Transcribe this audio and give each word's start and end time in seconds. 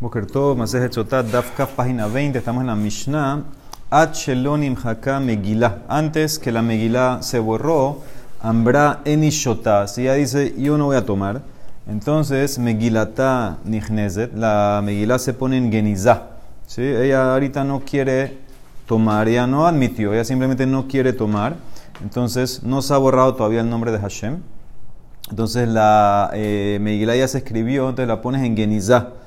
Boker 0.00 0.24
Tov, 0.24 0.56
Masejet 0.56 0.94
Sotat, 0.94 1.26
página 1.76 2.06
20, 2.06 2.38
estamos 2.38 2.62
en 2.62 2.68
la 2.68 2.74
Mishnah. 2.74 3.42
Shelonim 3.90 4.74
Haka 4.82 5.20
Megillah. 5.20 5.82
Antes 5.88 6.38
que 6.38 6.50
la 6.50 6.62
Megillah 6.62 7.22
se 7.22 7.38
borró, 7.38 7.98
Ambra 8.40 9.02
Enishotá. 9.04 9.86
Si 9.86 10.04
ella 10.04 10.14
dice, 10.14 10.54
yo 10.56 10.78
no 10.78 10.86
voy 10.86 10.96
a 10.96 11.04
tomar, 11.04 11.42
entonces 11.86 12.58
Megilata 12.58 13.58
Nihnezet, 13.66 14.32
la 14.34 14.80
Megillah 14.82 15.18
se 15.18 15.34
pone 15.34 15.58
en 15.58 15.70
Genizah. 15.70 16.28
¿sí? 16.66 16.80
Ella 16.80 17.34
ahorita 17.34 17.62
no 17.64 17.80
quiere 17.80 18.38
tomar, 18.86 19.28
ella 19.28 19.46
no 19.46 19.66
admitió, 19.66 20.14
ella 20.14 20.24
simplemente 20.24 20.66
no 20.66 20.88
quiere 20.88 21.12
tomar. 21.12 21.56
Entonces 22.02 22.62
no 22.62 22.80
se 22.80 22.94
ha 22.94 22.96
borrado 22.96 23.34
todavía 23.34 23.60
el 23.60 23.68
nombre 23.68 23.92
de 23.92 23.98
Hashem. 23.98 24.38
Entonces 25.28 25.68
la 25.68 26.30
eh, 26.32 26.78
Megillah 26.80 27.16
ya 27.16 27.28
se 27.28 27.36
escribió, 27.36 27.90
entonces 27.90 28.08
la 28.08 28.22
pones 28.22 28.42
en 28.42 28.56
Genizah. 28.56 29.19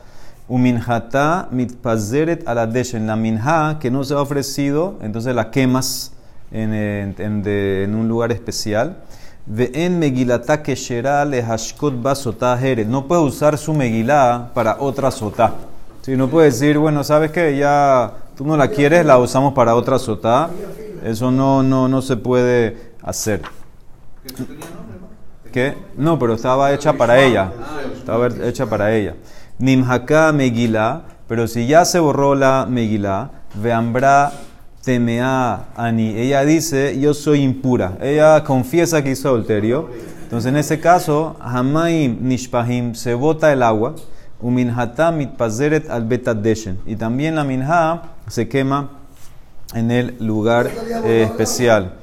Uminjata 0.47 1.47
mitpazeret 1.51 2.47
aladesh. 2.47 2.95
En 2.95 3.07
la 3.07 3.15
minja 3.15 3.77
que 3.79 3.89
no 3.89 4.03
se 4.03 4.13
ha 4.13 4.21
ofrecido, 4.21 4.97
entonces 5.01 5.33
la 5.35 5.51
quemas 5.51 6.13
en, 6.51 6.73
en, 6.73 7.15
en, 7.17 7.43
de, 7.43 7.83
en 7.83 7.95
un 7.95 8.07
lugar 8.07 8.31
especial. 8.31 8.97
Ve 9.45 9.71
en 9.73 9.99
megilata 9.99 10.63
keshera 10.63 11.25
le 11.25 11.43
hashkot 11.43 12.01
basotá 12.01 12.57
No 12.87 13.07
puede 13.07 13.21
usar 13.21 13.57
su 13.57 13.73
megilá 13.73 14.51
para 14.53 14.77
otra 14.79 15.11
sotá. 15.11 15.53
Si 16.01 16.15
no 16.15 16.29
puede 16.29 16.47
decir, 16.47 16.77
bueno, 16.77 17.03
¿sabes 17.03 17.31
qué? 17.31 17.57
Ya 17.57 18.13
tú 18.37 18.45
no 18.45 18.55
la 18.55 18.69
quieres, 18.69 19.05
la 19.05 19.17
usamos 19.17 19.53
para 19.53 19.75
otra 19.75 19.99
sotá. 19.99 20.49
Eso 21.03 21.31
no, 21.31 21.61
no, 21.63 21.87
no 21.87 22.01
se 22.01 22.15
puede 22.15 22.91
hacer. 23.01 23.41
¿Qué? 25.51 25.75
No, 25.97 26.17
pero 26.17 26.33
estaba 26.33 26.73
hecha 26.73 26.93
para 26.93 27.21
ella. 27.21 27.51
Estaba 27.95 28.27
hecha 28.27 28.65
para 28.65 28.93
ella. 28.93 29.15
Nimhaka 29.63 30.33
Megilá, 30.33 31.03
pero 31.25 31.47
si 31.47 31.67
ya 31.67 31.85
se 31.85 31.97
borró 31.97 32.35
la 32.35 32.67
Megilá, 32.69 33.29
Veambra 33.55 34.33
Temea 34.83 35.67
Ani. 35.77 36.19
Ella 36.19 36.43
dice, 36.43 36.99
yo 36.99 37.13
soy 37.13 37.43
impura. 37.43 37.97
Ella 38.01 38.43
confiesa 38.43 39.01
que 39.01 39.11
hizo 39.11 39.29
adulterio. 39.29 39.87
Entonces, 40.23 40.49
en 40.49 40.57
ese 40.57 40.81
caso, 40.81 41.37
Hamaim 41.39 42.17
Nishpahim 42.27 42.93
se 42.93 43.13
bota 43.13 43.53
el 43.53 43.63
agua. 43.63 43.95
Uminhata 44.41 45.13
mitpazeret 45.13 45.89
al 45.89 46.03
betadeshen. 46.03 46.79
Y 46.85 46.97
también 46.97 47.35
la 47.35 47.45
minha 47.45 48.01
se 48.27 48.49
quema 48.49 48.89
en 49.73 49.91
el 49.91 50.17
lugar 50.19 50.69
eh, 51.05 51.23
especial. 51.23 51.93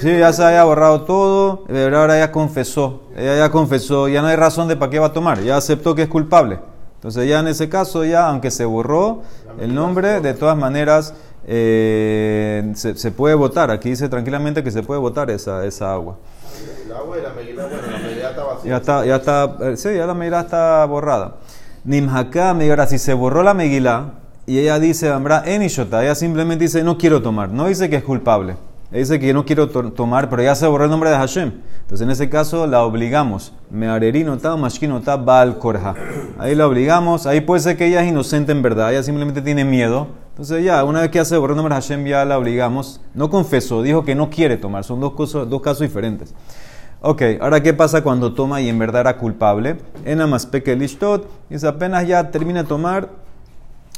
Sí, 0.00 0.16
ya 0.16 0.32
se 0.32 0.44
había 0.44 0.62
borrado 0.62 1.02
todo, 1.02 1.64
pero 1.66 1.98
ahora 1.98 2.20
ya 2.20 2.30
confesó. 2.30 3.02
Ella 3.16 3.36
ya 3.36 3.50
confesó, 3.50 4.06
ya 4.06 4.22
no 4.22 4.28
hay 4.28 4.36
razón 4.36 4.68
de 4.68 4.76
para 4.76 4.92
qué 4.92 5.00
va 5.00 5.06
a 5.06 5.12
tomar. 5.12 5.42
Ya 5.42 5.56
aceptó 5.56 5.96
que 5.96 6.02
es 6.02 6.08
culpable. 6.08 6.60
Entonces 7.04 7.28
ya 7.28 7.40
en 7.40 7.48
ese 7.48 7.68
caso, 7.68 8.02
ya 8.06 8.28
aunque 8.30 8.50
se 8.50 8.64
borró 8.64 9.20
el 9.60 9.74
nombre, 9.74 10.22
de 10.22 10.32
todas 10.32 10.56
maneras 10.56 11.12
eh, 11.46 12.72
se, 12.74 12.96
se, 12.96 13.10
puede 13.10 13.34
votar. 13.34 13.70
Aquí 13.70 13.90
dice 13.90 14.08
tranquilamente 14.08 14.64
que 14.64 14.70
se 14.70 14.82
puede 14.82 15.00
votar 15.00 15.30
esa, 15.30 15.66
esa 15.66 15.92
agua. 15.92 16.16
El 16.86 16.92
agua 16.92 17.18
y 17.18 17.52
la 17.52 17.64
bueno, 17.66 17.78
la 18.22 18.30
está 18.30 18.44
vacía. 18.44 18.70
Ya 18.70 18.76
está, 18.78 19.04
ya 19.04 19.16
está, 19.16 19.56
eh, 19.60 19.76
sí, 19.76 19.94
ya 19.94 20.06
la 20.06 20.14
megilá 20.14 20.40
está 20.40 20.82
borrada. 20.86 21.34
Nimhaka, 21.84 22.52
ahora 22.52 22.86
si 22.86 22.96
se 22.96 23.12
borró 23.12 23.42
la 23.42 23.52
megilá 23.52 24.12
y 24.46 24.60
ella 24.60 24.78
dice, 24.78 25.10
Ambra, 25.10 25.42
Enishota, 25.44 26.02
ella 26.02 26.14
simplemente 26.14 26.64
dice, 26.64 26.82
no 26.82 26.96
quiero 26.96 27.20
tomar, 27.20 27.50
no 27.50 27.66
dice 27.66 27.90
que 27.90 27.96
es 27.96 28.02
culpable. 28.02 28.56
Ella 28.90 29.00
dice 29.00 29.20
que 29.20 29.34
no 29.34 29.44
quiero 29.44 29.68
to 29.68 29.92
tomar, 29.92 30.30
pero 30.30 30.42
ya 30.42 30.54
se 30.54 30.66
borró 30.66 30.84
el 30.84 30.90
nombre 30.90 31.10
de 31.10 31.16
Hashem. 31.16 31.52
Entonces 31.84 32.06
en 32.06 32.10
ese 32.10 32.30
caso 32.30 32.66
la 32.66 32.82
obligamos. 32.82 33.52
Me 33.70 33.88
arerinota, 33.88 34.56
mashkinota, 34.56 35.16
bal 35.16 35.58
korja. 35.58 35.94
Ahí 36.38 36.54
la 36.54 36.66
obligamos. 36.66 37.26
Ahí 37.26 37.42
puede 37.42 37.60
ser 37.60 37.76
que 37.76 37.86
ella 37.86 38.02
es 38.02 38.08
inocente 38.08 38.52
en 38.52 38.62
verdad. 38.62 38.90
Ella 38.90 39.02
simplemente 39.02 39.42
tiene 39.42 39.66
miedo. 39.66 40.08
Entonces 40.30 40.64
ya, 40.64 40.82
una 40.82 41.02
vez 41.02 41.10
que 41.10 41.20
hace 41.20 41.36
borró 41.36 41.52
el 41.52 41.58
nombre 41.58 41.74
Hashem, 41.74 42.06
ya 42.06 42.24
la 42.24 42.38
obligamos. 42.38 43.02
No 43.12 43.28
confesó, 43.28 43.82
dijo 43.82 44.02
que 44.02 44.14
no 44.14 44.30
quiere 44.30 44.56
tomar. 44.56 44.82
Son 44.82 44.98
dos, 44.98 45.12
cosas, 45.12 45.48
dos 45.48 45.60
casos 45.60 45.80
diferentes. 45.80 46.34
Ok, 47.02 47.20
ahora 47.38 47.62
qué 47.62 47.74
pasa 47.74 48.02
cuando 48.02 48.32
toma 48.32 48.62
y 48.62 48.70
en 48.70 48.78
verdad 48.78 49.02
era 49.02 49.18
culpable. 49.18 49.76
En 50.06 50.22
Amaspeke 50.22 50.74
Lishtot, 50.74 51.28
dice 51.50 51.68
apenas 51.68 52.08
ya 52.08 52.30
termina 52.30 52.62
de 52.62 52.68
tomar, 52.68 53.10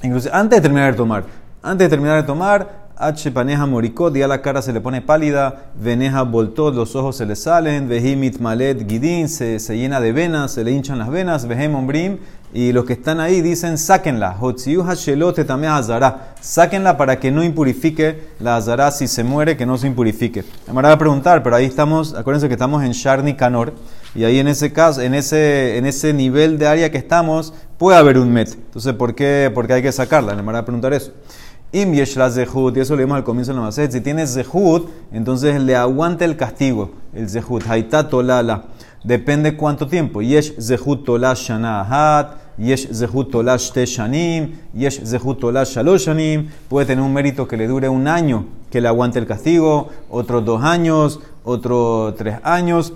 incluso 0.03 0.29
antes 0.33 0.59
de 0.59 0.63
terminar 0.63 0.91
de 0.91 0.97
tomar, 0.97 1.25
antes 1.63 1.85
de 1.85 1.89
terminar 1.89 2.17
de 2.21 2.27
tomar, 2.27 2.86
H 2.99 3.31
paneja 3.31 3.67
moricot, 3.67 4.17
ya 4.17 4.27
la 4.27 4.41
cara 4.41 4.63
se 4.63 4.73
le 4.73 4.81
pone 4.81 5.03
pálida, 5.03 5.67
veneja 5.79 6.23
voltot, 6.23 6.75
los 6.75 6.97
ojos 6.97 7.17
se 7.17 7.27
le 7.27 7.37
salen, 7.37 7.91
vejimit 7.91 8.41
malet 8.41 8.89
gidin, 8.89 9.29
se, 9.29 9.59
se, 9.59 9.77
llena 9.77 10.01
de 10.01 10.13
venas, 10.13 10.53
se 10.53 10.65
le 10.65 10.73
hinchan 10.73 10.99
las 10.99 11.11
venas, 11.11 11.47
vejem 11.47 11.75
ombrim, 11.75 12.17
y 12.55 12.73
los 12.73 12.87
que 12.87 12.95
están 12.95 13.21
ahí 13.21 13.43
dicen, 13.43 13.77
sáquenla, 13.77 14.39
hashelote 14.39 15.45
también 15.45 15.75
azará, 15.75 16.33
sáquenla 16.41 16.97
para 16.97 17.21
que 17.21 17.31
no 17.31 17.45
impurifique 17.45 18.29
la 18.41 18.57
azará 18.57 18.91
si 18.91 19.09
se 19.09 19.23
muere, 19.23 19.59
que 19.59 19.67
no 19.67 19.77
se 19.77 19.89
impurifique. 19.89 20.43
Me 20.67 20.73
van 20.73 20.87
a 20.87 20.97
preguntar, 20.97 21.43
pero 21.43 21.57
ahí 21.57 21.67
estamos, 21.67 22.15
acuérdense 22.15 22.49
que 22.49 22.55
estamos 22.55 22.83
en 22.83 22.93
Sharni 22.93 23.35
Canor, 23.35 23.75
y 24.15 24.25
ahí 24.25 24.39
en 24.39 24.49
ese 24.49 24.73
caso, 24.73 25.03
en 25.03 25.13
ese, 25.13 25.77
en 25.77 25.85
ese 25.85 26.15
nivel 26.15 26.57
de 26.59 26.67
área 26.67 26.91
que 26.91 26.97
estamos, 26.97 27.53
puede 27.77 27.99
haber 27.99 28.17
un 28.17 28.33
met. 28.33 28.55
Entonces, 28.55 28.95
¿por 28.95 29.15
qué, 29.15 29.51
por 29.53 29.67
qué 29.67 29.75
hay 29.75 29.83
que 29.83 29.93
sacarla? 29.93 30.35
Me 30.35 30.41
van 30.41 30.57
a 30.57 30.65
preguntar 30.65 30.95
eso. 30.95 31.13
Im 31.77 31.93
la 31.93 32.31
zehut, 32.31 32.75
y 32.75 32.81
eso 32.81 32.97
lo 32.97 33.01
vimos 33.01 33.19
al 33.19 33.25
comienzo 33.25 33.53
de 33.53 33.59
la 33.59 33.65
maset. 33.65 33.93
Si 33.93 34.01
tienes 34.01 34.33
zehut, 34.33 34.89
entonces 35.13 35.61
le 35.61 35.77
aguanta 35.77 36.25
el 36.25 36.35
castigo, 36.35 36.93
el 37.13 37.29
zehut. 37.29 37.65
Haita 37.69 38.09
tolala. 38.09 38.65
Depende 39.05 39.59
cuánto 39.59 39.87
tiempo. 39.87 40.23
Yesh 40.23 40.55
zehut 40.59 41.05
tola 41.05 41.35
shana 41.35 41.83
ahat, 41.83 42.39
yesh 42.57 42.89
zehut 42.89 43.31
tola 43.31 43.59
shte 43.59 43.85
shanim, 43.85 44.55
yesh 44.73 45.03
zehut 45.03 45.39
tola 45.39 45.67
shalosh 45.67 46.07
shanim. 46.07 46.49
Puede 46.71 46.87
tener 46.87 47.05
un 47.05 47.13
mérito 47.13 47.47
que 47.47 47.59
le 47.59 47.67
dure 47.67 47.91
un 47.91 48.09
año, 48.09 48.47
que 48.71 48.81
le 48.81 48.89
aguante 48.89 49.19
el 49.19 49.27
castigo, 49.27 49.91
otros 50.09 50.47
dos 50.47 50.63
años, 50.63 51.21
otros 51.45 52.15
tres 52.17 52.39
años. 52.43 52.95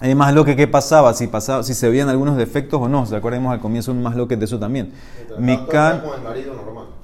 Hay 0.00 0.14
más 0.14 0.32
lo 0.32 0.46
que 0.46 0.56
qué 0.56 0.66
pasaba, 0.66 1.12
si 1.12 1.26
pasaba, 1.26 1.62
si 1.64 1.74
se 1.74 1.90
veían 1.90 2.08
algunos 2.08 2.38
defectos 2.38 2.80
o 2.80 2.88
no. 2.88 3.04
¿Se 3.04 3.14
al 3.14 3.60
comienzo 3.60 3.92
un 3.92 4.02
más 4.02 4.16
lo 4.16 4.26
que 4.26 4.38
de 4.38 4.46
eso 4.46 4.58
también? 4.58 4.90
Mikan. 5.38 6.00
Con 6.00 6.14
el 6.14 6.22
marido 6.22 6.54
normal. 6.54 6.99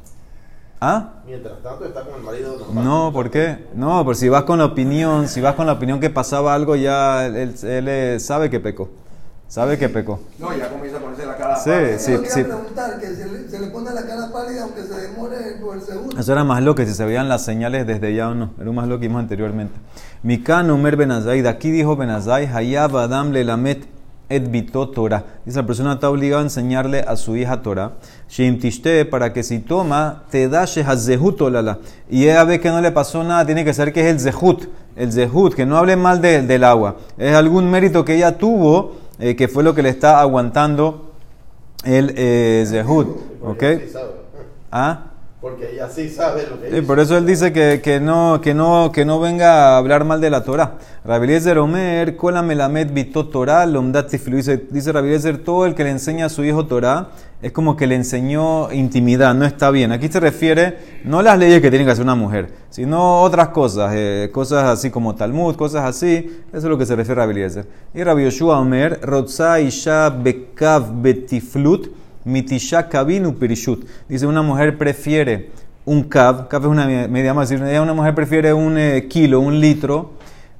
¿Ah? 0.80 1.14
Mientras 1.26 1.62
tanto 1.62 1.86
está 1.86 2.02
con 2.02 2.16
el 2.16 2.22
marido 2.22 2.58
normal. 2.58 2.84
No, 2.84 3.12
¿por 3.12 3.30
qué? 3.30 3.66
No, 3.74 4.04
por 4.04 4.14
si 4.14 4.28
vas 4.28 4.44
con 4.44 4.58
la 4.58 4.66
opinión, 4.66 5.26
si 5.28 5.40
vas 5.40 5.54
con 5.54 5.66
la 5.66 5.72
opinión 5.72 6.00
que 6.00 6.10
pasaba 6.10 6.54
algo, 6.54 6.76
ya 6.76 7.26
él, 7.26 7.54
él, 7.62 7.88
él 7.88 8.20
sabe 8.20 8.50
que 8.50 8.60
pecó. 8.60 8.90
Sabe 9.48 9.78
que 9.78 9.88
pecó. 9.88 10.20
No, 10.40 10.54
ya 10.56 10.68
comienza 10.68 10.98
a 10.98 11.00
ponerse 11.00 11.24
la 11.24 11.36
cara 11.36 11.56
sí, 11.56 11.70
pálida. 11.70 11.98
Sí, 11.98 12.16
sí, 12.26 12.42
preguntar 12.42 12.98
que 12.98 13.06
se 13.06 13.26
le, 13.26 13.48
se 13.48 13.60
le 13.60 13.68
pone 13.68 13.94
la 13.94 14.04
cara 14.04 14.30
pálida 14.32 14.64
aunque 14.64 14.82
se 14.82 15.00
demore 15.00 15.36
por 15.60 15.76
el 15.76 15.82
segundo. 15.82 16.18
Eso 16.18 16.32
era 16.32 16.42
más 16.42 16.62
lo 16.62 16.74
que 16.74 16.84
si 16.84 16.92
se 16.92 17.04
veían 17.04 17.28
las 17.28 17.44
señales 17.44 17.86
desde 17.86 18.12
ya 18.14 18.28
o 18.28 18.34
no. 18.34 18.50
Era 18.60 18.72
más 18.72 18.88
lo 18.88 18.98
que 18.98 19.06
vimos 19.06 19.20
anteriormente. 19.20 19.74
Mikan 20.24 20.68
Omer 20.70 20.96
Benazai, 20.96 21.42
de 21.42 21.48
aquí 21.48 21.70
dijo 21.70 21.96
Benazai, 21.96 22.46
Hayab 22.46 22.96
Adam 22.96 23.30
le 23.30 23.44
bito 24.28 24.88
Torah. 24.88 25.24
Dice, 25.44 25.58
la 25.58 25.66
persona 25.66 25.92
está 25.94 26.10
obligada 26.10 26.42
a 26.42 26.44
enseñarle 26.44 27.00
a 27.00 27.16
su 27.16 27.36
hija 27.36 27.62
Torah. 27.62 27.92
Shim 28.28 28.58
tishte, 28.58 29.04
para 29.04 29.32
que 29.32 29.42
si 29.42 29.60
toma, 29.60 30.24
te 30.30 30.48
da 30.48 30.64
shehazehut 30.64 31.40
olala. 31.40 31.78
Y 32.10 32.24
ella 32.24 32.44
ve 32.44 32.60
que 32.60 32.68
no 32.68 32.80
le 32.80 32.90
pasó 32.90 33.22
nada, 33.22 33.46
tiene 33.46 33.64
que 33.64 33.72
ser 33.72 33.92
que 33.92 34.00
es 34.00 34.06
el 34.06 34.20
zehut. 34.20 34.68
El 34.96 35.12
zehut, 35.12 35.54
que 35.54 35.66
no 35.66 35.76
hable 35.76 35.96
mal 35.96 36.20
de, 36.20 36.42
del 36.42 36.64
agua. 36.64 36.96
Es 37.18 37.34
algún 37.34 37.70
mérito 37.70 38.04
que 38.04 38.16
ella 38.16 38.36
tuvo, 38.36 38.96
eh, 39.18 39.36
que 39.36 39.48
fue 39.48 39.62
lo 39.62 39.74
que 39.74 39.82
le 39.82 39.90
está 39.90 40.20
aguantando 40.20 41.12
el 41.84 42.12
eh, 42.16 42.64
zehut. 42.66 43.08
¿Ok? 43.42 43.62
¿Ah? 44.72 45.12
Porque 45.40 45.74
ella 45.74 45.90
sí 45.90 46.08
sabe 46.08 46.46
lo 46.48 46.58
que 46.58 46.70
Sí, 46.70 46.80
por 46.80 46.98
eso 46.98 47.18
él 47.18 47.26
dice 47.26 47.52
que, 47.52 47.82
que, 47.82 48.00
no, 48.00 48.40
que, 48.40 48.54
no, 48.54 48.90
que 48.90 49.04
no 49.04 49.20
venga 49.20 49.74
a 49.74 49.76
hablar 49.76 50.04
mal 50.04 50.18
de 50.18 50.30
la 50.30 50.42
Torah. 50.42 50.78
Rabeliezer 51.04 51.58
Omer, 51.58 52.16
Kola 52.16 52.40
Melamed 52.40 52.90
Bito 52.92 53.28
Torah, 53.28 53.66
Lomdat 53.66 54.10
dice 54.10 54.92
Rabeliezer, 54.92 55.38
todo 55.38 55.66
el 55.66 55.74
que 55.74 55.84
le 55.84 55.90
enseña 55.90 56.26
a 56.26 56.28
su 56.30 56.42
hijo 56.42 56.66
Torah 56.66 57.10
es 57.42 57.52
como 57.52 57.76
que 57.76 57.86
le 57.86 57.96
enseñó 57.96 58.72
intimidad, 58.72 59.34
no 59.34 59.44
está 59.44 59.70
bien. 59.70 59.92
Aquí 59.92 60.08
se 60.08 60.20
refiere 60.20 60.78
no 61.04 61.20
las 61.20 61.38
leyes 61.38 61.60
que 61.60 61.68
tiene 61.68 61.84
que 61.84 61.90
hacer 61.90 62.04
una 62.04 62.14
mujer, 62.14 62.48
sino 62.70 63.20
otras 63.20 63.48
cosas, 63.48 63.92
eh, 63.94 64.30
cosas 64.32 64.64
así 64.64 64.90
como 64.90 65.14
Talmud, 65.16 65.54
cosas 65.54 65.84
así. 65.84 66.44
Eso 66.48 66.56
es 66.56 66.64
lo 66.64 66.78
que 66.78 66.86
se 66.86 66.96
refiere 66.96 67.20
a 67.20 67.24
Rabeliezer. 67.24 67.66
Y 67.94 68.02
Rabbi 68.02 68.24
Yoshua 68.24 68.58
Omer, 68.58 69.00
Rotza 69.02 69.60
Isha 69.60 70.08
Bekav 70.08 71.02
Betiflut. 71.02 72.05
Mitisha 72.26 72.88
Kabinu 72.88 73.34
Pirishut. 73.38 73.86
Dice, 74.08 74.26
una 74.26 74.42
mujer 74.42 74.76
prefiere 74.76 75.50
un 75.86 76.02
cab, 76.02 76.48
cab 76.48 76.62
es 76.62 76.68
una 76.68 76.86
media 77.08 77.32
más, 77.32 77.50
una 77.50 77.94
mujer 77.94 78.14
prefiere 78.14 78.52
un 78.52 78.76
eh, 78.76 79.06
kilo, 79.08 79.40
un 79.40 79.60
litro, 79.60 80.14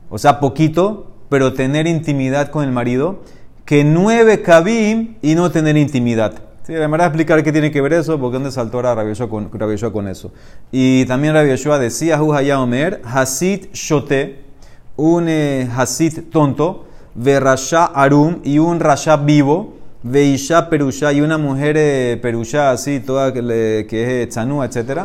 o 0.09 0.17
sea, 0.17 0.39
poquito, 0.39 1.11
pero 1.29 1.53
tener 1.53 1.87
intimidad 1.87 2.49
con 2.51 2.65
el 2.65 2.71
marido, 2.71 3.21
que 3.65 3.83
nueve 3.83 4.41
kabim 4.41 5.17
y 5.21 5.35
no 5.35 5.51
tener 5.51 5.77
intimidad. 5.77 6.35
Sí, 6.63 6.73
de 6.73 6.89
manera 6.89 7.07
explicar 7.07 7.43
qué 7.43 7.53
tiene 7.53 7.71
que 7.71 7.81
ver 7.81 7.93
eso, 7.93 8.19
porque 8.19 8.35
dónde 8.35 8.51
saltó 8.51 8.79
ahora 8.79 8.95
Rabbi 8.95 9.15
con, 9.29 9.49
con 9.49 10.09
eso. 10.09 10.33
Y 10.73 11.05
también 11.07 11.35
Rabbi 11.35 11.51
Yoshua 11.51 11.79
decía, 11.79 12.19
Juhaya 12.19 12.61
Omer, 12.61 13.03
Hasid 13.05 13.67
Shote, 13.73 14.43
un 14.97 15.29
eh, 15.29 15.69
Hasid 15.77 16.25
tonto, 16.31 16.87
Verasha 17.15 17.87
Arum 17.87 18.41
y 18.45 18.59
un 18.59 18.79
Rasha 18.79 19.17
vivo, 19.17 19.75
veisha 20.11 20.69
perusha 20.71 21.13
y 21.13 21.21
una 21.21 21.39
mujer 21.39 21.77
eh, 21.79 22.19
perusha 22.21 22.71
así, 22.71 23.01
toda 23.01 23.33
que, 23.33 23.43
le- 23.43 23.87
que 23.87 24.23
es 24.23 24.29
tzanúa, 24.29 24.67
etc. 24.67 25.01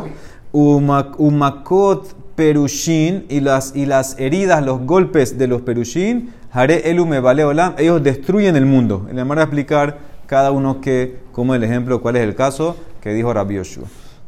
Uma- 0.52 1.12
Umakot 1.18 2.14
perushin 2.34 3.26
y 3.28 3.40
las, 3.40 3.74
y 3.74 3.86
las 3.86 4.18
heridas, 4.18 4.64
los 4.64 4.80
golpes 4.80 5.36
de 5.38 5.46
los 5.46 5.62
perushin, 5.62 6.30
haré 6.50 6.90
elu 6.90 7.06
me 7.06 7.20
vale 7.20 7.44
olam, 7.44 7.74
ellos 7.78 8.02
destruyen 8.02 8.56
el 8.56 8.66
mundo. 8.66 9.06
Le 9.12 9.16
vamos 9.22 9.38
a 9.38 9.42
explicar 9.42 9.98
cada 10.26 10.50
uno 10.50 10.80
que, 10.80 11.18
como 11.32 11.54
el 11.54 11.62
ejemplo, 11.64 12.00
cuál 12.00 12.16
es 12.16 12.22
el 12.22 12.34
caso 12.34 12.76
que 13.00 13.12
dijo 13.12 13.32
Rabbi 13.32 13.56
Yoshua. 13.56 13.84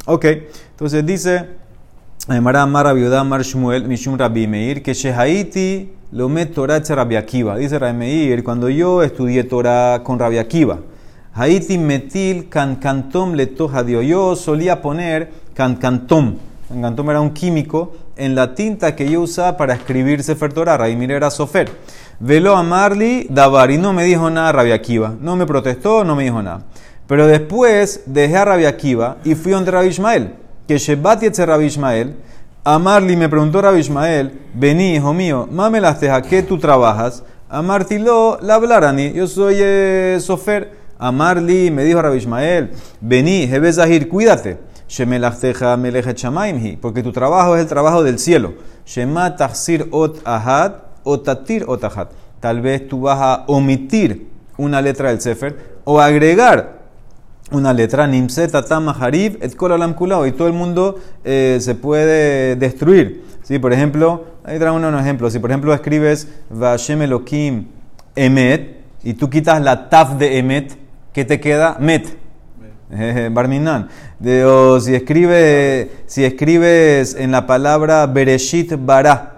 Ok, 0.06 0.24
entonces 0.70 1.04
dice, 1.06 1.46
Emara 2.28 2.62
Amar 2.62 2.86
Rabbi 2.86 3.00
Yehuda 3.00 3.20
Amar 3.20 3.42
Shmuel 3.42 3.86
Mishum 3.86 4.16
Rabbi 4.18 4.46
Meir 4.46 4.82
que 4.82 4.92
Shehaiti 4.94 5.90
lo 6.14 6.28
met 6.28 6.54
Torah 6.54 6.80
Rabbi 6.80 7.16
Akiva. 7.16 7.56
Dice 7.56 7.76
Rabbi 7.78 7.98
Meir, 7.98 8.44
cuando 8.44 8.68
yo 8.68 9.02
estudié 9.02 9.42
Torah 9.44 10.00
con 10.04 10.16
Rabbi 10.16 10.38
Akiva, 10.38 10.78
Haiti 11.34 11.76
metil 11.76 12.48
can 12.48 12.76
cantom 12.76 13.34
le 13.34 13.46
tojadio. 13.48 14.00
Yo 14.00 14.36
solía 14.36 14.80
poner 14.80 15.32
can 15.54 15.74
cantom. 15.74 16.36
Can 16.68 16.82
cantom 16.82 17.10
era 17.10 17.20
un 17.20 17.30
químico 17.30 17.96
en 18.16 18.36
la 18.36 18.54
tinta 18.54 18.94
que 18.94 19.10
yo 19.10 19.22
usaba 19.22 19.56
para 19.56 19.74
escribir 19.74 20.22
Sefer 20.22 20.52
Torah. 20.52 20.78
Meir 20.78 21.10
era 21.10 21.30
sofer. 21.32 21.68
Velo 22.20 22.56
amarli 22.56 23.26
davar 23.28 23.72
y 23.72 23.78
no 23.78 23.92
me 23.92 24.04
dijo 24.04 24.30
nada 24.30 24.52
Rabbi. 24.52 25.00
No 25.20 25.34
me 25.34 25.46
protestó, 25.46 26.04
no 26.04 26.14
me 26.14 26.22
dijo 26.22 26.40
nada. 26.40 26.62
Pero 27.08 27.26
después 27.26 28.04
dejé 28.06 28.36
a 28.36 28.44
Rabbi 28.44 28.66
y 29.24 29.34
fui 29.34 29.50
donde 29.50 29.72
Rabbi 29.72 29.88
Ishmael. 29.88 30.34
Que 30.68 30.78
Shebat 30.78 31.22
Yetzer 31.22 31.48
Rabbi 31.48 31.64
Ishmael. 31.64 32.14
Amarli 32.66 33.14
me 33.14 33.28
preguntó 33.28 33.60
Rabbi 33.60 33.80
Ishmael, 33.80 34.40
vení, 34.54 34.94
hijo 34.94 35.12
mío, 35.12 35.46
mamelaste 35.52 36.10
a 36.10 36.22
qué 36.22 36.42
tú 36.42 36.58
trabajas. 36.58 37.22
Amartilo, 37.50 38.38
la 38.40 38.54
hablarani, 38.54 39.12
yo 39.12 39.26
soy 39.26 39.56
eh, 39.58 40.16
sofer. 40.18 40.72
Amarli 40.98 41.70
me 41.70 41.84
dijo 41.84 42.00
Rabbi 42.00 42.16
Ishmael, 42.16 42.70
vení, 43.02 43.46
Jebezahir, 43.46 44.08
cuídate. 44.08 44.56
Shemelachteja 44.88 45.76
melechet 45.76 46.16
shamaimhi, 46.16 46.78
porque 46.78 47.02
tu 47.02 47.12
trabajo 47.12 47.54
es 47.54 47.60
el 47.60 47.68
trabajo 47.68 48.02
del 48.02 48.18
cielo. 48.18 48.54
Shema 48.86 49.36
tachsir 49.36 49.86
ot 49.90 50.22
ahad, 50.24 50.72
o 51.02 51.20
tatir 51.20 51.66
ot 51.68 51.84
ahad. 51.84 52.08
Tal 52.40 52.62
vez 52.62 52.88
tú 52.88 53.02
vas 53.02 53.18
a 53.20 53.44
omitir 53.46 54.30
una 54.56 54.80
letra 54.80 55.10
del 55.10 55.20
sefer 55.20 55.80
o 55.84 56.00
agregar 56.00 56.83
una 57.56 57.72
letra, 57.72 58.06
Nimse, 58.06 58.48
Tatam, 58.48 58.88
Harib, 58.88 59.38
et 59.42 59.54
Kol 59.56 59.72
Olam 59.72 59.94
Kulao, 59.94 60.26
y 60.26 60.32
todo 60.32 60.48
el 60.48 60.54
mundo 60.54 60.98
eh, 61.24 61.58
se 61.60 61.74
puede 61.74 62.56
destruir. 62.56 63.24
¿Sí? 63.42 63.58
Por 63.58 63.72
ejemplo, 63.72 64.24
ahí 64.44 64.58
traigo 64.58 64.76
un 64.76 64.94
ejemplo. 64.98 65.30
Si 65.30 65.38
por 65.38 65.50
ejemplo 65.50 65.74
escribes 65.74 66.28
Vashem 66.50 67.02
Elohim 67.02 67.66
Emet, 68.16 68.80
y 69.02 69.14
tú 69.14 69.28
quitas 69.28 69.60
la 69.62 69.88
taf 69.90 70.14
de 70.16 70.38
Emet, 70.38 70.76
¿qué 71.12 71.24
te 71.24 71.40
queda? 71.40 71.76
Met. 71.80 72.06
Eh, 72.96 73.28
Barminan. 73.32 73.88
De- 74.20 74.44
o 74.44 74.78
si 74.78 74.94
escribes, 74.94 75.88
si 76.06 76.22
escribes 76.24 77.16
en 77.18 77.32
la 77.32 77.44
palabra 77.46 78.06
Bereshit 78.06 78.74
Bara, 78.78 79.32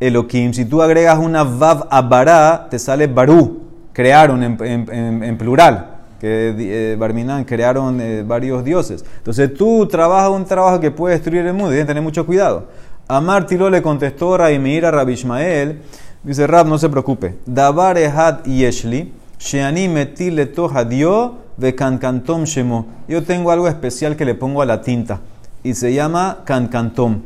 Elohim, 0.00 0.52
si 0.54 0.64
tú 0.64 0.80
agregas 0.82 1.18
una 1.18 1.42
Vav 1.44 1.88
a 1.90 2.00
Bara, 2.00 2.68
te 2.70 2.78
sale 2.78 3.08
Baru, 3.08 3.60
crearon 3.92 4.42
en, 4.42 4.56
en- 4.64 4.88
en- 4.90 5.24
en 5.24 5.36
plural, 5.36 5.91
que 6.22 6.54
eh, 6.56 6.96
Barminan 6.96 7.42
crearon 7.42 8.00
eh, 8.00 8.22
varios 8.24 8.64
dioses. 8.64 9.04
Entonces 9.18 9.52
tú 9.52 9.88
trabajas 9.88 10.30
un 10.30 10.44
trabajo 10.44 10.78
que 10.78 10.92
puede 10.92 11.16
destruir 11.16 11.44
el 11.44 11.52
mundo, 11.52 11.72
que 11.72 11.84
tener 11.84 12.00
mucho 12.02 12.24
cuidado. 12.24 12.68
Amar 13.08 13.44
Tilo 13.46 13.68
le 13.68 13.82
contestó 13.82 14.36
Raimir 14.36 14.86
a 14.86 14.92
Rabbi 14.92 15.14
Ishmael, 15.14 15.82
dice 16.22 16.46
Rab, 16.46 16.68
no 16.68 16.78
se 16.78 16.88
preocupe, 16.88 17.34
Dabar 17.44 17.98
Ehad 17.98 18.44
Yeshli, 18.44 19.12
Sheani 19.40 19.88
Metil 19.88 20.36
Letohadio, 20.36 21.38
de 21.56 21.74
Cancantom 21.74 22.44
Shemo. 22.44 22.86
Yo 23.08 23.24
tengo 23.24 23.50
algo 23.50 23.66
especial 23.66 24.14
que 24.14 24.24
le 24.24 24.36
pongo 24.36 24.62
a 24.62 24.66
la 24.66 24.80
tinta, 24.80 25.18
y 25.64 25.74
se 25.74 25.92
llama 25.92 26.42
Cancantom. 26.44 27.20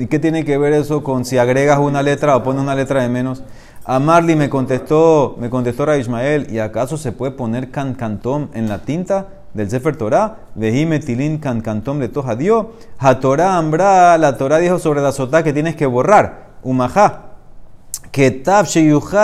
¿Y 0.00 0.06
qué 0.06 0.18
tiene 0.18 0.44
que 0.44 0.58
ver 0.58 0.72
eso 0.72 1.04
con 1.04 1.24
si 1.24 1.38
agregas 1.38 1.78
una 1.78 2.02
letra 2.02 2.36
o 2.36 2.42
pones 2.42 2.62
una 2.62 2.74
letra 2.74 3.00
de 3.00 3.08
menos? 3.08 3.44
Amarli 3.86 4.34
me 4.34 4.48
contestó, 4.48 5.36
me 5.38 5.50
contestó 5.50 5.84
Rabbi 5.84 6.00
Ismael, 6.00 6.46
¿y 6.50 6.58
acaso 6.58 6.96
se 6.96 7.12
puede 7.12 7.32
poner 7.32 7.70
can 7.70 7.92
cantom 7.92 8.48
en 8.54 8.66
la 8.66 8.78
tinta 8.78 9.26
del 9.52 9.68
Sefer 9.68 9.94
Torah? 9.96 10.36
Vejime 10.54 11.00
tilin 11.00 11.36
can 11.36 11.60
cantom 11.60 11.98
le 11.98 12.08
toja 12.08 12.34
dio. 12.34 12.72
Ha 12.98 13.20
Torah 13.20 13.58
ambra, 13.58 14.16
la 14.16 14.38
Torah 14.38 14.56
dijo 14.56 14.78
sobre 14.78 15.02
la 15.02 15.12
sotá 15.12 15.42
que 15.42 15.52
tienes 15.52 15.76
que 15.76 15.84
borrar. 15.84 16.54
Umajá. 16.62 17.32
Que 18.10 18.30
tab 18.30 18.66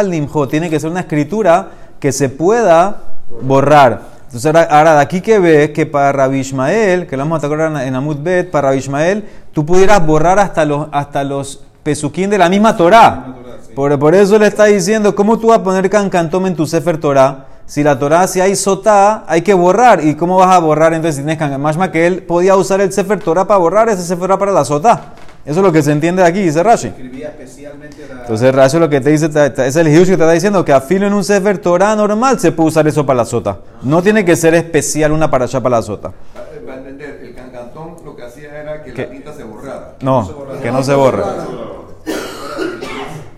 nimjo, 0.07 0.47
tiene 0.47 0.69
que 0.69 0.79
ser 0.79 0.91
una 0.91 1.01
escritura 1.01 1.71
que 1.99 2.13
se 2.13 2.29
pueda 2.29 2.99
borrar. 3.41 4.03
Entonces 4.27 4.45
ahora, 4.45 4.65
ahora 4.65 4.95
de 4.97 5.01
aquí 5.01 5.23
que 5.23 5.39
ves 5.39 5.71
que 5.71 5.87
para 5.87 6.13
Rabbi 6.13 6.41
Ishmael, 6.41 7.07
que 7.07 7.17
lo 7.17 7.23
vamos 7.23 7.39
a 7.43 7.49
tocar 7.49 7.83
en 7.83 7.95
Amud 7.95 8.19
Bet, 8.19 8.51
para 8.51 8.69
Rabbi 8.69 8.79
Ishmael, 8.81 9.25
tú 9.55 9.65
pudieras 9.65 10.05
borrar 10.07 10.39
hasta 10.39 10.67
los, 10.67 10.89
hasta 10.93 11.25
los 11.25 11.65
pesuquín 11.83 12.29
de 12.29 12.37
la 12.37 12.51
misma 12.51 12.77
Torah. 12.77 13.40
Por, 13.81 13.99
por 13.99 14.15
eso 14.15 14.39
le 14.39 14.47
está 14.47 14.67
diciendo, 14.67 15.15
¿cómo 15.15 15.39
tú 15.39 15.47
vas 15.47 15.61
a 15.61 15.63
poner 15.63 15.89
cancantom 15.89 16.45
en 16.45 16.55
tu 16.55 16.67
Sefer 16.67 16.99
Torah? 16.99 17.47
Si 17.65 17.83
la 17.83 17.99
Torah, 17.99 18.27
si 18.27 18.39
hay 18.39 18.55
sotá, 18.55 19.25
hay 19.27 19.41
que 19.41 19.55
borrar. 19.55 20.05
¿Y 20.05 20.17
cómo 20.17 20.37
vas 20.37 20.55
a 20.55 20.59
borrar 20.59 20.93
entonces 20.93 21.17
si 21.17 21.23
tienes 21.23 21.39
cancantom? 21.39 21.79
Más 21.79 21.89
que 21.89 22.07
él 22.07 22.23
podía 22.25 22.57
usar 22.57 22.83
el 22.83 22.93
Sefer 22.93 23.21
Torah 23.21 23.47
para 23.47 23.57
borrar, 23.57 23.89
ese 23.89 24.03
Sefer 24.03 24.19
Torah 24.19 24.39
para 24.39 24.53
la 24.53 24.67
sotá. 24.67 25.15
Eso 25.47 25.61
es 25.61 25.65
lo 25.65 25.73
que 25.73 25.83
se 25.83 25.93
entiende 25.93 26.21
de 26.21 26.29
aquí, 26.29 26.43
dice 26.43 26.63
Rashi. 26.63 26.89
Escribía 26.89 27.29
especialmente 27.29 28.07
la... 28.07 28.21
Entonces 28.21 28.55
Rashi 28.55 28.79
lo 28.79 28.91
que 28.91 29.01
te 29.01 29.09
dice, 29.09 29.31
es 29.65 29.77
el 29.77 29.89
hidush 29.89 30.09
que 30.09 30.17
te 30.19 30.25
está 30.25 30.33
diciendo, 30.33 30.63
que 30.63 30.75
a 30.75 30.83
filo 30.83 31.07
en 31.07 31.15
un 31.15 31.25
Sefer 31.25 31.57
Torah 31.57 31.97
normal 31.97 32.39
se 32.39 32.53
puede 32.53 32.69
usar 32.69 32.87
eso 32.87 33.07
para 33.07 33.17
la 33.17 33.25
sota. 33.25 33.61
No 33.81 34.03
tiene 34.03 34.27
que 34.27 34.37
ser 34.37 34.53
especial 34.53 35.11
una 35.13 35.31
para 35.31 35.47
allá 35.47 35.59
para 35.63 35.77
la 35.77 35.83
sota. 35.83 36.09
Eh, 36.09 36.61
Para 36.67 36.81
entender, 36.81 37.19
el 37.25 37.35
cancantón 37.35 37.97
lo 38.05 38.15
que 38.15 38.25
hacía 38.25 38.61
era 38.61 38.83
que 38.83 38.93
¿Qué? 38.93 39.07
la 39.07 39.11
tinta 39.11 39.33
se 39.33 39.43
borrara. 39.43 39.95
No, 40.03 40.31
que 40.61 40.71
no 40.71 40.83
se 40.83 40.95
borre. 40.95 41.23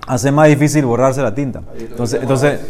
Hace 0.06 0.32
más 0.32 0.49
difícil 0.49 0.84
borrarse 0.84 1.22
la 1.22 1.34
tinta. 1.34 1.62
Entonces, 1.78 2.20
entonces 2.20 2.60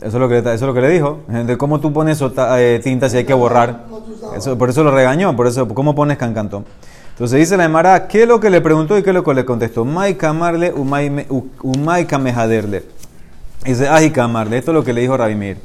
eso, 0.00 0.16
es 0.18 0.20
lo 0.20 0.28
que, 0.28 0.38
eso 0.38 0.52
es 0.52 0.62
lo 0.62 0.74
que 0.74 0.80
le 0.80 0.88
dijo. 0.88 1.20
De 1.28 1.56
cómo 1.56 1.80
tú 1.80 1.92
pones 1.92 2.22
eh, 2.22 2.80
tinta 2.82 3.08
si 3.08 3.16
hay 3.16 3.24
que 3.24 3.34
borrar. 3.34 3.84
Eso, 4.36 4.56
por 4.56 4.70
eso 4.70 4.84
lo 4.84 4.90
regañó, 4.90 5.34
por 5.34 5.46
eso, 5.46 5.66
¿cómo 5.68 5.94
pones 5.94 6.16
cancantón? 6.16 6.64
Entonces 7.16 7.38
dice 7.40 7.56
la 7.56 7.64
Emara, 7.64 8.08
¿qué 8.08 8.22
es 8.22 8.28
lo 8.28 8.40
que 8.40 8.50
le 8.50 8.60
preguntó 8.60 8.98
y 8.98 9.02
qué 9.02 9.08
es 9.08 9.14
lo 9.14 9.24
que 9.24 9.32
le 9.32 9.46
contestó? 9.46 9.86
Mai 9.86 10.16
kamarle, 10.16 10.72
umai 10.72 12.06
kamehaderle. 12.06 12.84
Dice, 13.64 13.88
ay 13.88 14.10
kamarle, 14.10 14.58
esto 14.58 14.72
es 14.72 14.74
lo 14.74 14.84
que 14.84 14.92
le 14.92 15.00
dijo 15.00 15.16
Rabimir. 15.16 15.56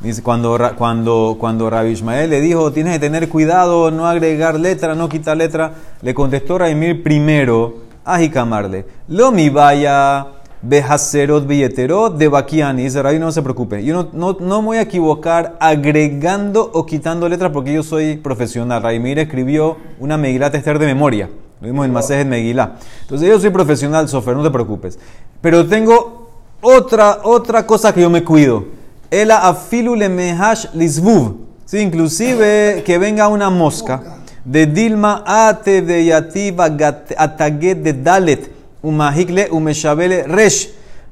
Dice, 0.00 0.22
cuando, 0.22 0.58
cuando, 0.76 1.36
cuando 1.38 1.68
Rabbi 1.68 1.90
Ismael 1.90 2.30
le 2.30 2.40
dijo, 2.40 2.72
tienes 2.72 2.94
que 2.94 2.98
tener 2.98 3.28
cuidado, 3.28 3.90
no 3.90 4.06
agregar 4.06 4.58
letra, 4.58 4.94
no 4.94 5.08
quitar 5.08 5.36
letra, 5.36 5.72
le 6.00 6.14
contestó 6.14 6.58
Rabimir 6.58 7.02
primero, 7.02 7.83
ay 8.04 8.30
kamarle, 8.30 8.86
lo 9.08 9.32
mi 9.32 9.50
vaya, 9.50 10.26
behacerot 10.62 11.46
billeterot 11.46 12.16
de 12.16 12.28
Bakiani. 12.28 12.84
Dice, 12.84 13.02
Rabbi, 13.02 13.18
no 13.18 13.32
se 13.32 13.42
preocupe, 13.42 13.84
yo 13.84 13.94
no, 13.94 14.08
no, 14.12 14.36
no 14.40 14.62
voy 14.62 14.78
a 14.78 14.82
equivocar 14.82 15.56
agregando 15.60 16.70
o 16.72 16.86
quitando 16.86 17.28
letras 17.28 17.50
porque 17.52 17.72
yo 17.72 17.82
soy 17.82 18.16
profesional. 18.16 18.82
Rabimir 18.82 19.18
escribió 19.18 19.76
una 20.00 20.16
Megilá 20.16 20.48
Esther 20.48 20.78
de 20.78 20.86
memoria. 20.86 21.30
Lo 21.60 21.66
vimos 21.68 21.86
en 21.86 21.92
Masejet 21.92 22.26
Megilá. 22.26 22.76
Entonces 23.02 23.28
yo 23.28 23.38
soy 23.38 23.50
profesional, 23.50 24.08
Sofer, 24.08 24.36
no 24.36 24.42
te 24.42 24.50
preocupes. 24.50 24.98
Pero 25.40 25.66
tengo 25.66 26.28
otra, 26.60 27.20
otra 27.22 27.66
cosa 27.66 27.92
que 27.92 28.00
yo 28.00 28.10
me 28.10 28.24
cuido. 28.24 28.64
Ela 29.10 29.48
afilu 29.48 29.94
le 29.94 30.08
mehash 30.08 30.66
lisvuv. 30.74 31.36
Sí, 31.64 31.78
inclusive 31.78 32.82
que 32.84 32.98
venga 32.98 33.28
una 33.28 33.48
mosca. 33.48 34.02
De 34.44 34.66
Dilma 34.66 35.22
ate 35.26 35.80
de 35.82 36.04
yativa 36.04 36.68
gat- 36.68 37.14
ataget 37.16 37.82
de 37.82 37.92
dalet. 37.92 38.50
Umahikle 38.82 39.48
umeshabele 39.50 40.24
resh. 40.24 40.68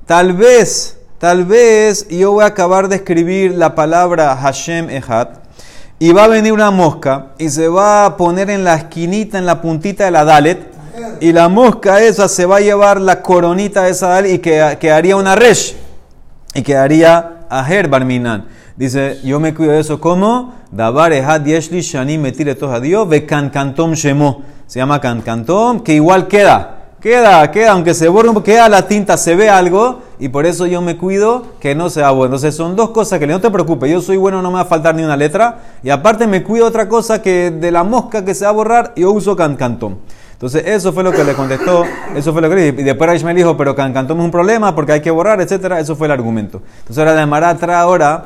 Tal 0.07 0.33
vez, 0.35 0.97
tal 1.19 1.45
vez 1.45 2.07
yo 2.09 2.33
voy 2.33 2.45
a 2.45 2.49
acabar 2.49 2.89
de 2.89 2.97
escribir 2.97 3.53
la 3.55 3.75
palabra 3.75 4.37
Hashem 4.37 4.91
Echad. 4.91 5.29
Y 5.99 6.13
va 6.13 6.25
a 6.25 6.29
venir 6.29 6.53
una 6.53 6.71
mosca 6.71 7.29
y 7.39 7.49
se 7.49 7.69
va 7.69 8.05
a 8.05 8.17
poner 8.17 8.51
en 8.51 8.65
la 8.65 8.75
esquinita, 8.75 9.39
en 9.39 9.47
la 9.47 9.61
puntita 9.63 10.05
de 10.05 10.11
la 10.11 10.25
Dalet. 10.25 10.71
Y 11.21 11.33
la 11.33 11.49
mosca 11.49 12.03
esa 12.03 12.29
se 12.29 12.45
va 12.45 12.57
a 12.57 12.61
llevar 12.61 13.01
la 13.01 13.23
coronita 13.23 13.85
de 13.85 13.93
esa 13.93 14.09
Dalet 14.09 14.33
y 14.35 14.39
que, 14.41 14.77
quedaría 14.81 15.17
una 15.17 15.37
resh. 15.37 15.75
Y 16.55 16.63
quedaría 16.63 17.47
aher 17.49 17.89
barminan. 17.89 18.47
Dice, 18.77 19.21
yo 19.23 19.39
me 19.39 19.55
cuido 19.55 19.73
de 19.73 19.81
eso 19.81 20.01
como 20.01 20.55
Dabar 20.71 21.13
ehad 21.13 21.45
yeshli 21.45 21.81
shani 21.81 22.17
metire 22.17 22.57
Dios 22.81 23.09
ve 23.09 23.27
cancantom 23.27 23.93
shemo. 23.93 24.43
Se 24.67 24.79
llama 24.79 25.01
cancantom, 25.01 25.81
que 25.81 25.95
igual 25.95 26.29
queda. 26.29 26.79
Queda, 27.03 27.51
queda, 27.51 27.73
aunque 27.73 27.95
se 27.95 28.09
borre, 28.09 28.31
queda 28.45 28.69
la 28.69 28.87
tinta, 28.87 29.17
se 29.17 29.35
ve 29.35 29.51
algo, 29.51 30.03
y 30.21 30.29
por 30.29 30.47
eso 30.47 30.67
yo 30.67 30.81
me 30.81 30.97
cuido 30.97 31.43
que 31.59 31.75
no 31.75 31.91
sea 31.91 32.13
bueno. 32.13 32.37
Entonces 32.37 32.55
son 32.55 32.77
dos 32.77 32.91
cosas 32.91 33.19
que 33.19 33.27
no 33.27 33.41
te 33.41 33.51
preocupes, 33.51 33.91
yo 33.91 34.01
soy 34.01 34.17
bueno, 34.17 34.41
no 34.41 34.51
me 34.51 34.55
va 34.55 34.61
a 34.61 34.67
faltar 34.67 34.95
ni 34.95 35.03
una 35.03 35.17
letra, 35.17 35.59
y 35.83 35.91
aparte 35.91 36.29
me 36.29 36.45
cuido 36.45 36.65
otra 36.65 36.89
cosa 36.89 37.21
que 37.21 37.51
de 37.51 37.73
la 37.73 37.83
mosca 37.83 38.25
que 38.25 38.37
se 38.37 38.45
va 38.45 38.51
a 38.51 38.55
borrar, 38.55 38.93
yo 38.95 39.11
uso 39.11 39.35
cancantón. 39.35 39.99
Entonces 40.43 40.65
eso 40.67 40.93
fue 40.93 41.05
lo 41.05 41.13
que 41.13 41.23
le 41.23 41.35
contestó, 41.35 41.85
eso 42.17 42.33
fue 42.33 42.43
lo 42.43 42.49
que 42.49 42.55
le 42.57 42.63
dije. 42.73 42.81
Y 42.81 42.85
después 42.85 43.15
Ishmael 43.15 43.37
dijo, 43.37 43.57
pero 43.57 43.77
cancantón 43.77 44.19
es 44.19 44.25
un 44.25 44.31
problema 44.33 44.75
porque 44.75 44.91
hay 44.91 45.01
que 45.01 45.13
borrar, 45.13 45.41
etcétera. 45.41 45.79
Eso 45.79 45.95
fue 45.95 46.09
el 46.09 46.11
argumento. 46.11 46.61
Entonces 46.81 46.99
ahora 46.99 47.25
la 47.25 47.57
trae 47.59 47.77
ahora 47.77 48.25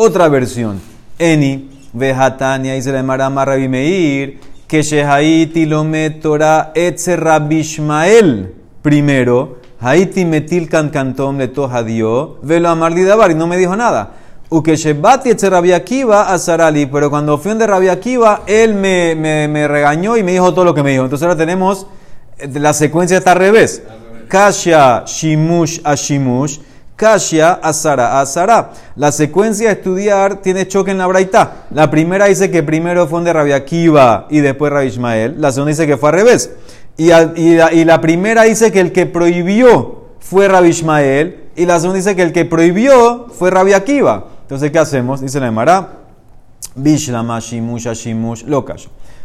Otra 0.00 0.28
versión. 0.28 0.80
Eni, 1.18 1.68
Vejatania, 1.92 2.76
y 2.76 2.82
se 2.82 2.92
le 2.92 3.02
marama 3.02 3.44
Rabbi 3.44 3.66
Meir, 3.66 4.38
que 4.68 4.80
Shehaiti 4.80 5.66
lo 5.66 5.82
metora 5.82 6.70
etze 6.72 7.16
Rabbi 7.16 7.56
Ishmael. 7.56 8.54
Primero, 8.80 9.56
Haiti 9.80 10.24
metil 10.24 10.68
can 10.68 10.90
cantom 10.90 11.36
le 11.36 11.48
toja 11.48 11.82
dio, 11.82 12.38
velo 12.42 12.76
dabar, 12.76 13.32
y 13.32 13.34
no 13.34 13.48
me 13.48 13.56
dijo 13.56 13.74
nada. 13.74 14.12
Uke 14.50 14.76
Shebati 14.76 15.30
etze 15.30 15.50
Rabbi 15.50 15.72
Akiva 15.72 16.32
a 16.32 16.38
Sarali, 16.38 16.86
pero 16.86 17.10
cuando 17.10 17.36
fui 17.36 17.54
de 17.54 17.66
Rabbi 17.66 17.88
Akiva, 17.88 18.42
él 18.46 18.74
me, 18.74 19.16
me, 19.16 19.48
me 19.48 19.66
regañó 19.66 20.16
y 20.16 20.22
me 20.22 20.30
dijo 20.30 20.54
todo 20.54 20.64
lo 20.64 20.74
que 20.74 20.84
me 20.84 20.92
dijo. 20.92 21.02
Entonces 21.02 21.26
ahora 21.26 21.36
tenemos, 21.36 21.88
eh, 22.38 22.48
la 22.60 22.72
secuencia 22.72 23.18
está 23.18 23.32
al 23.32 23.38
revés. 23.38 23.82
Kasha 24.28 25.02
Shimush 25.04 25.80
a 25.82 25.96
Shimush, 26.98 27.58
Kasha 27.58 27.60
Asara 27.62 28.20
Asara. 28.20 28.72
La 28.96 29.12
secuencia 29.12 29.68
de 29.68 29.74
estudiar 29.74 30.42
tiene 30.42 30.66
choque 30.66 30.90
en 30.90 30.98
la 30.98 31.06
braita. 31.06 31.66
La 31.70 31.90
primera 31.90 32.26
dice 32.26 32.50
que 32.50 32.62
primero 32.62 33.06
fue 33.06 33.22
de 33.22 33.32
Rabbi 33.32 33.52
Akiva 33.52 34.26
y 34.30 34.40
después 34.40 34.72
Rabbi 34.72 34.88
Ishmael. 34.88 35.40
La 35.40 35.52
segunda 35.52 35.70
dice 35.70 35.86
que 35.86 35.96
fue 35.96 36.10
al 36.10 36.16
revés. 36.16 36.50
Y, 36.96 37.08
la, 37.08 38.00
primera 38.00 38.42
dice 38.42 38.72
que 38.72 38.80
el 38.80 38.92
que 38.92 39.06
prohibió 39.06 40.08
fue 40.18 40.48
Rabbi 40.48 40.68
Ishmael. 40.68 41.44
Y 41.56 41.66
la 41.66 41.78
segunda 41.78 41.98
dice 41.98 42.16
que 42.16 42.22
el 42.22 42.32
que 42.32 42.44
prohibió 42.44 43.26
fue 43.30 43.50
Rabbi 43.50 43.72
Akiva. 43.72 44.26
Entonces, 44.42 44.70
¿qué 44.70 44.78
hacemos? 44.78 45.20
Dice 45.20 45.40
la 45.40 45.48
Emara. 45.48 45.90
Bishlama 46.74 47.38
Shimush 47.40 47.88
Shimush. 47.88 48.44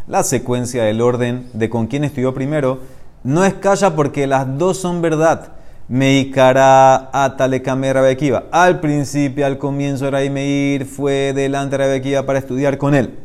La 0.07 0.23
secuencia 0.23 0.83
del 0.83 1.01
orden 1.01 1.49
de 1.53 1.69
con 1.69 1.87
quién 1.87 2.03
estudió 2.03 2.33
primero 2.33 2.79
no 3.23 3.45
es 3.45 3.53
calla 3.53 3.95
porque 3.95 4.27
las 4.27 4.57
dos 4.57 4.77
son 4.77 5.01
verdad. 5.01 5.53
Meikara 5.89 7.09
Atalekame 7.11 7.91
Rabekiva. 7.93 8.45
Al 8.51 8.79
principio, 8.79 9.45
al 9.45 9.57
comienzo, 9.57 10.09
Meir 10.11 10.85
fue 10.85 11.33
delante 11.33 11.77
de 11.77 11.83
Rabekiva 11.85 12.25
para 12.25 12.39
estudiar 12.39 12.77
con 12.77 12.95
él. 12.95 13.19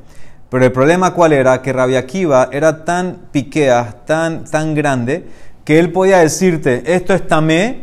Pero 0.50 0.64
el 0.64 0.72
problema 0.72 1.12
cuál 1.12 1.32
era? 1.34 1.60
Que 1.60 1.72
Rabbi 1.72 1.96
Akiva 1.96 2.48
era 2.52 2.84
tan 2.84 3.18
piquea, 3.32 3.96
tan, 4.06 4.44
tan 4.44 4.74
grande, 4.74 5.26
que 5.64 5.78
él 5.78 5.92
podía 5.92 6.18
decirte, 6.18 6.82
esto 6.86 7.12
es 7.12 7.26
tamé, 7.26 7.82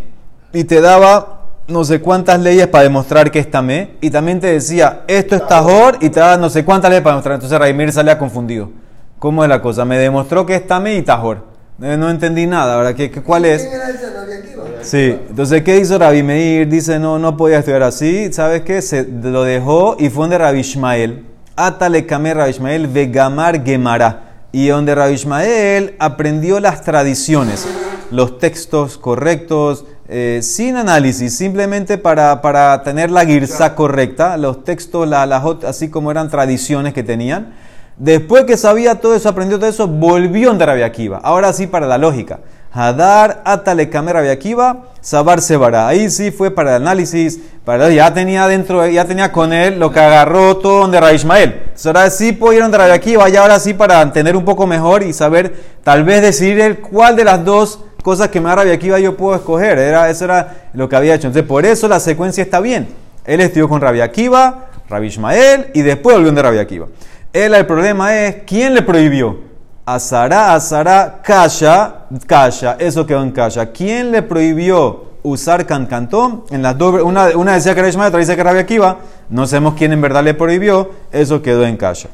y 0.52 0.64
te 0.64 0.82
daba 0.82 1.42
no 1.68 1.84
sé 1.84 2.02
cuántas 2.02 2.40
leyes 2.40 2.68
para 2.68 2.84
demostrar 2.84 3.30
que 3.30 3.40
es 3.40 3.52
tamé, 3.52 3.92
y 4.02 4.10
también 4.10 4.40
te 4.40 4.48
decía, 4.48 5.02
esto 5.08 5.36
es 5.36 5.46
tajor, 5.48 5.98
y 6.02 6.10
te 6.10 6.20
daba 6.20 6.38
no 6.38 6.50
sé 6.50 6.66
cuántas 6.66 6.90
leyes 6.90 7.04
para 7.04 7.14
demostrar. 7.14 7.36
Entonces 7.36 7.60
Rabbi 7.60 7.74
Meir 7.74 7.92
salía 7.92 8.18
confundido. 8.18 8.72
¿Cómo 9.20 9.44
es 9.44 9.50
la 9.50 9.62
cosa? 9.62 9.86
Me 9.86 9.98
demostró 10.00 10.46
que 10.46 10.56
es 10.56 10.66
tamé 10.66 10.96
y 10.96 11.04
tajor. 11.04 11.46
Eh, 11.82 11.98
No 11.98 12.10
entendí 12.10 12.48
nada, 12.48 12.78
¿verdad? 12.78 12.96
¿Qué, 12.96 13.12
qué- 13.12 13.22
¿Cuál 13.22 13.46
es? 13.46 13.62
¿Quién 13.62 14.55
Sí, 14.82 15.18
entonces, 15.30 15.64
¿qué 15.64 15.78
hizo 15.78 15.98
Rabbi 15.98 16.24
Meir? 16.24 16.68
Dice, 16.68 17.00
no, 17.00 17.18
no 17.20 17.36
podía 17.38 17.60
estudiar 17.60 17.84
así. 17.84 18.32
¿Sabes 18.32 18.62
qué? 18.62 18.82
Se 18.82 19.04
lo 19.06 19.44
dejó 19.44 19.96
y 20.00 20.10
fue 20.10 20.24
donde 20.24 20.38
Rabbi 20.38 20.60
Ishmael. 20.60 21.26
Atale 21.56 22.06
Kame 22.06 22.34
Rabbi 22.34 22.52
Ishmael 22.52 22.88
Vegamar 22.88 23.64
Gemara. 23.64 24.22
Y 24.52 24.68
donde 24.68 24.96
Rabbi 24.96 25.14
Ishmael 25.14 25.96
aprendió 26.00 26.60
las 26.60 26.82
tradiciones, 26.82 27.68
los 28.10 28.38
textos 28.40 28.98
correctos, 28.98 29.86
eh, 30.08 30.40
sin 30.44 30.78
análisis, 30.78 31.36
simplemente 31.36 31.98
para, 31.98 32.42
para 32.42 32.82
tener 32.84 33.12
la 33.12 33.26
girsa 33.26 33.76
correcta, 33.76 34.38
los 34.38 34.64
textos, 34.64 35.08
la, 35.08 35.26
ot- 35.44 35.66
así 35.66 35.90
como 35.90 36.12
eran 36.12 36.30
tradiciones 36.30 36.94
que 36.94 37.04
tenían. 37.04 37.54
Después 37.98 38.44
que 38.46 38.56
sabía 38.56 38.96
todo 39.02 39.16
eso, 39.16 39.28
aprendió 39.30 39.58
todo 39.58 39.70
eso, 39.70 39.88
volvió 39.88 40.50
donde 40.50 40.66
Rabbi 40.66 40.84
Akiva. 40.84 41.20
Ahora 41.24 41.52
sí, 41.52 41.68
para 41.68 41.88
la 41.88 41.98
lógica. 41.98 42.40
Hadar 42.76 43.42
atale 43.46 43.90
kame 43.90 44.12
Rabbi 44.12 44.28
Akiva, 44.28 44.84
sabar 45.00 45.42
sebara. 45.42 45.88
Ahí 45.88 46.10
sí 46.10 46.30
fue 46.32 46.52
para 46.52 46.76
el 46.76 46.82
análisis, 46.82 47.40
para 47.64 47.90
ya 47.90 48.14
tenía 48.14 48.48
dentro, 48.48 48.86
ya 48.86 49.06
tenía 49.06 49.32
con 49.32 49.54
él 49.54 49.80
lo 49.80 49.94
que 49.94 50.02
agarró 50.02 50.58
todo 50.58 50.82
donde 50.82 51.00
Rabbi 51.00 51.16
Ismael. 51.16 51.62
Ahora 51.86 52.10
sí 52.10 52.34
puedo 52.34 52.52
ir 52.52 52.62
donde 52.62 52.78
Rabbi 52.78 52.92
Akiva, 52.92 53.30
y 53.30 53.38
ahora 53.38 53.62
sí 53.62 53.74
para 53.74 54.02
entender 54.02 54.36
un 54.36 54.44
poco 54.44 54.68
mejor 54.68 55.04
y 55.04 55.14
saber, 55.14 55.56
tal 55.86 56.04
vez 56.04 56.22
decidir 56.22 56.60
el 56.60 56.80
cuál 56.80 57.16
de 57.16 57.24
las 57.24 57.46
dos 57.46 57.80
cosas 58.04 58.28
que 58.28 58.42
me 58.42 58.50
da 58.50 58.56
Rabbi 58.56 58.72
Akiva 58.72 59.00
yo 59.00 59.16
puedo 59.16 59.36
escoger. 59.36 59.80
Era, 59.80 60.10
eso 60.10 60.26
era 60.26 60.68
lo 60.74 60.90
que 60.90 60.98
había 60.98 61.16
hecho. 61.16 61.28
Entonces 61.28 61.48
por 61.48 61.66
eso 61.66 61.88
la 61.88 62.02
secuencia 62.02 62.44
está 62.44 62.60
bien. 62.60 62.90
Él 63.24 63.40
estudió 63.40 63.70
con 63.70 63.80
Rabbi 63.80 64.02
Akiva, 64.02 64.66
Rabbi 64.90 65.08
Ismael 65.08 65.68
y 65.74 65.82
después 65.82 66.18
volvió 66.18 66.28
donde 66.28 66.42
Rabbi 66.42 66.58
Akiva. 66.58 66.88
Él, 67.32 67.54
el 67.54 67.66
problema 67.66 68.18
es, 68.18 68.44
¿quién 68.46 68.74
le 68.74 68.82
prohibió? 68.82 69.55
Azara, 69.86 70.56
Azara, 70.56 71.22
Kasha, 71.24 72.08
Kasha, 72.26 72.76
eso 72.80 73.06
quedó 73.06 73.22
en 73.22 73.30
Kasha. 73.30 73.68
¿Quién 73.68 74.12
le 74.12 74.24
prohibió 74.24 75.04
usar 75.22 75.68
cancantón? 75.68 76.44
En 76.50 76.64
las 76.64 76.76
dos, 76.76 77.04
una, 77.04 77.28
una 77.38 77.54
decía 77.54 77.76
que 77.76 77.82
era 77.82 77.90
Ismael, 77.90 78.08
otra 78.08 78.20
dice 78.20 78.34
que 78.34 78.42
era 78.42 78.50
Rabbi 78.50 78.62
Akiva. 78.62 78.98
No 79.30 79.46
sabemos 79.46 79.76
quién 79.76 79.94
en 79.94 80.02
verdad 80.02 80.24
le 80.24 80.34
prohibió, 80.34 80.90
eso 81.12 81.44
quedó 81.44 81.66
en 81.66 81.78
Kasha. 81.78 82.10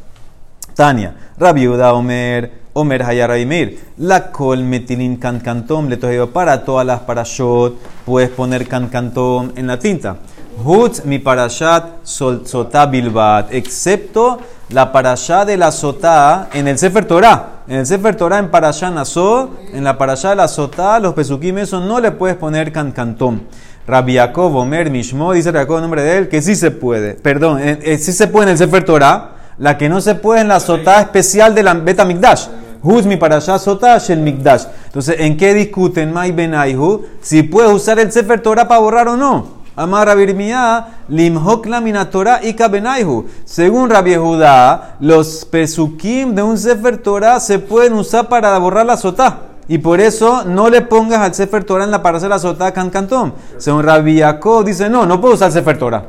Tania, 0.76 1.16
Rabbi 1.38 1.62
Yehuda 1.62 1.94
Omer, 1.94 2.52
Omer 2.74 3.04
Hayar 3.04 3.30
Rabbi 3.30 3.46
Meir. 3.46 3.80
La 4.00 4.32
col 4.32 4.66
metilin 4.66 5.16
cancantom 5.16 5.88
le 5.88 6.28
para 6.28 6.66
todas 6.66 6.86
las 6.86 7.00
parashot, 7.02 7.78
puedes 8.06 8.30
poner 8.32 8.68
cancantom 8.68 9.52
en 9.56 9.68
la 9.68 9.80
tinta. 9.80 10.18
Hutz 10.64 11.06
mi 11.06 11.18
parashat 11.18 12.06
sotá 12.06 12.86
bilbat, 12.86 13.54
excepto 13.54 14.40
la 14.70 14.92
parashá 14.92 15.44
de 15.44 15.58
la 15.58 15.72
sotá 15.72 16.50
en 16.54 16.68
el 16.68 16.78
Sefer 16.78 17.06
Torah. 17.06 17.64
En 17.68 17.78
el 17.78 17.86
Sefer 17.86 18.16
Torah, 18.16 18.40
en 18.40 18.50
parashá 18.50 18.90
nasó, 18.92 19.52
en 19.74 19.84
la 19.84 19.98
parashá 19.98 20.30
de 20.30 20.36
la 20.36 20.48
sotá, 20.48 21.00
los 21.00 21.14
pesukim, 21.14 21.56
no 21.72 22.00
le 22.00 22.12
puedes 22.12 22.38
poner 22.38 22.72
cancantom. 22.72 23.40
Rabbi 23.88 24.14
Yaakov 24.14 24.56
Omer 24.56 24.92
Mishmo, 24.92 25.34
dice 25.34 25.52
Yaakov 25.52 25.78
el 25.78 25.82
nombre 25.82 26.04
de 26.04 26.18
él, 26.18 26.30
que 26.30 26.42
sí 26.42 26.56
se 26.56 26.72
puede. 26.72 27.16
Perdón, 27.16 27.60
eh, 27.60 27.80
eh, 27.82 27.98
sí 27.98 28.12
se 28.12 28.28
puede 28.28 28.46
en 28.46 28.52
el 28.52 28.58
Sefer 28.58 28.86
Torah, 28.86 29.32
la 29.58 29.78
que 29.78 29.90
no 29.90 30.00
se 30.00 30.16
puede 30.16 30.42
en 30.42 30.48
la 30.48 30.60
sotá 30.60 31.02
especial 31.02 31.56
de 31.56 31.64
la 31.64 31.74
Beta 31.74 32.06
Mikdash. 32.06 32.48
Huz 32.84 33.06
mi 33.06 33.16
para 33.16 33.38
allá 33.38 33.58
sotá 33.60 33.98
shel 33.98 34.20
Mikdash. 34.20 34.66
Entonces, 34.86 35.16
¿en 35.20 35.38
qué 35.38 35.54
discuten 35.54 36.12
Mai 36.12 36.32
Benaihu? 36.32 37.06
Si 37.22 37.44
puedes 37.44 37.72
usar 37.72 38.00
el 38.00 38.12
Sefer 38.12 38.42
Torah 38.42 38.68
para 38.68 38.80
borrar 38.80 39.08
o 39.08 39.18
no. 39.18 39.61
Amar 39.76 40.08
Rabbi 40.08 40.24
Irmiyah, 40.24 41.06
limhok 41.08 41.66
lamina 41.66 42.10
Torah 42.10 42.44
ika 42.44 42.68
benaihu. 42.68 43.26
Según 43.46 43.90
Rabbi 43.90 44.16
Judá, 44.16 44.96
los 45.00 45.46
pesukim 45.46 46.36
de 46.36 46.44
un 46.44 46.58
Sefer 46.58 46.98
Torah 46.98 47.40
se 47.40 47.60
pueden 47.60 47.94
usar 47.94 48.28
para 48.28 48.58
borrar 48.58 48.86
la 48.86 48.98
sotá. 48.98 49.40
Y 49.68 49.78
por 49.78 50.02
eso 50.02 50.44
no 50.44 50.70
le 50.70 50.82
pongas 50.82 51.20
al 51.20 51.34
Sefer 51.34 51.64
Torah 51.64 51.86
en 51.86 51.92
la 51.92 52.02
para 52.02 52.18
hacer 52.18 52.30
la 52.30 52.40
sotá 52.40 52.74
can 52.74 52.90
cantón. 52.90 53.34
Según 53.58 53.84
Rabbi 53.84 54.16
Yaakov 54.16 54.66
dice, 54.66 54.90
no, 54.90 55.06
no 55.06 55.22
puedo 55.22 55.36
usar 55.36 55.48
el 55.48 55.54
Sefer 55.54 55.78
Torah. 55.78 56.04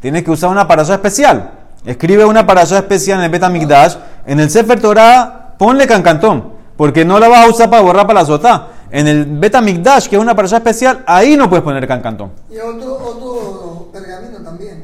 Tienes 0.00 0.24
que 0.24 0.32
usar 0.32 0.50
una 0.50 0.66
parasha 0.66 0.94
especial. 0.94 1.52
Escribe 1.84 2.24
una 2.24 2.44
parasha 2.44 2.78
especial 2.78 3.18
en 3.18 3.24
el 3.26 3.30
Betamikdash. 3.30 3.96
En 4.26 4.40
el 4.40 4.50
Sefer 4.50 4.80
Torah, 4.80 5.54
ponle 5.56 5.86
cancantón. 5.86 6.53
Porque 6.76 7.04
no 7.04 7.18
la 7.18 7.28
vas 7.28 7.46
a 7.46 7.50
usar 7.50 7.70
para 7.70 7.82
borrar 7.82 8.06
para 8.06 8.20
la 8.20 8.26
sotá. 8.26 8.68
En 8.90 9.06
el 9.06 9.24
Betamikdash, 9.26 10.08
que 10.08 10.16
es 10.16 10.22
una 10.22 10.34
parasha 10.34 10.58
especial, 10.58 11.04
ahí 11.06 11.36
no 11.36 11.48
puedes 11.48 11.64
poner 11.64 11.86
cancantón. 11.86 12.32
Y 12.50 12.58
otro, 12.58 12.94
otro 12.94 13.88
pergamino 13.92 14.38
también. 14.38 14.82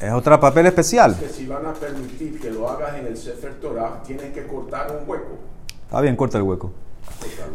Es 0.00 0.12
otra 0.12 0.38
papel 0.38 0.66
especial. 0.66 1.16
que 1.16 1.28
si 1.28 1.46
van 1.46 1.66
a 1.66 1.72
permitir 1.72 2.40
que 2.40 2.50
lo 2.50 2.68
hagas 2.68 2.96
en 2.96 3.06
el 3.06 3.16
Sefer 3.16 3.54
Torah, 3.60 4.02
tienes 4.06 4.32
que 4.32 4.46
cortar 4.46 4.88
un 4.90 5.08
hueco. 5.08 5.38
Está 5.84 6.00
bien, 6.00 6.16
corta 6.16 6.38
el 6.38 6.44
hueco. 6.44 6.72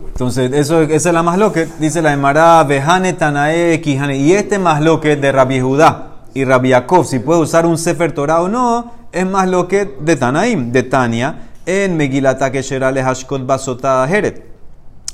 Entonces, 0.08 0.52
eso, 0.54 0.82
esa 0.82 1.10
es 1.10 1.14
la 1.14 1.24
más 1.24 1.38
loque. 1.38 1.68
Dice 1.80 2.02
la 2.02 2.14
Emara, 2.14 2.64
Behane 2.64 3.14
Tanae 3.14 3.82
Kijane. 3.82 4.18
Y 4.18 4.34
este 4.34 4.60
más 4.60 4.82
loque 4.82 5.16
de 5.16 5.32
Rabbi 5.32 5.60
Judá 5.60 6.10
y 6.34 6.46
Rabbi 6.46 6.70
Yaakov, 6.70 7.06
si 7.06 7.20
puede 7.20 7.42
usar 7.42 7.66
un 7.66 7.78
Sefer 7.78 8.12
Torah 8.12 8.42
o 8.42 8.48
no, 8.48 8.92
es 9.12 9.26
más 9.26 9.48
loque 9.48 9.96
de 10.00 10.16
Tanaim, 10.16 10.72
de 10.72 10.84
Tania, 10.84 11.49
en 11.70 11.96
Megilata 11.96 12.52
Kesherale 12.52 13.04
Hashkot 13.04 13.46
Basota 13.46 14.04
Heret. 14.10 14.44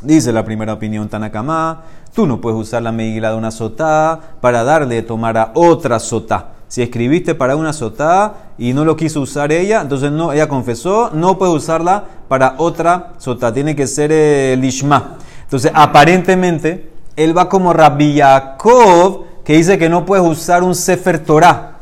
Dice 0.02 0.32
la 0.32 0.46
primera 0.46 0.72
opinión 0.72 1.10
Tanakama, 1.10 1.84
tú 2.14 2.26
no 2.26 2.40
puedes 2.40 2.58
usar 2.58 2.82
la 2.82 2.94
Megilá 2.94 3.32
de 3.32 3.36
una 3.36 3.52
sotá 3.52 4.38
para 4.40 4.64
darle 4.64 4.96
de 4.96 5.02
tomar 5.02 5.38
a 5.38 5.52
otra 5.54 6.00
sotá. 6.00 6.52
Si 6.70 6.82
escribiste 6.82 7.36
para 7.36 7.58
una 7.58 7.74
sotá 7.74 8.52
y 8.58 8.72
no 8.72 8.86
lo 8.86 8.96
quiso 8.96 9.20
usar 9.20 9.52
ella, 9.52 9.82
entonces 9.82 10.14
no, 10.14 10.32
ella 10.32 10.48
confesó, 10.48 11.10
no 11.14 11.38
puedes 11.38 11.54
usarla 11.54 12.06
para 12.30 12.56
otra 12.58 13.14
sotá. 13.18 13.54
Tiene 13.54 13.76
que 13.76 13.86
ser 13.86 14.14
el 14.14 14.64
Ishma. 14.64 15.18
Entonces, 15.44 15.72
aparentemente, 15.76 16.90
él 17.18 17.38
va 17.38 17.50
como 17.50 17.74
Rabbi 17.74 18.14
Yaakov, 18.14 19.44
que 19.44 19.58
dice 19.58 19.78
que 19.78 19.90
no 19.90 20.06
puedes 20.06 20.26
usar 20.26 20.64
un 20.64 20.74
Sefer 20.74 21.20
Torah. 21.20 21.80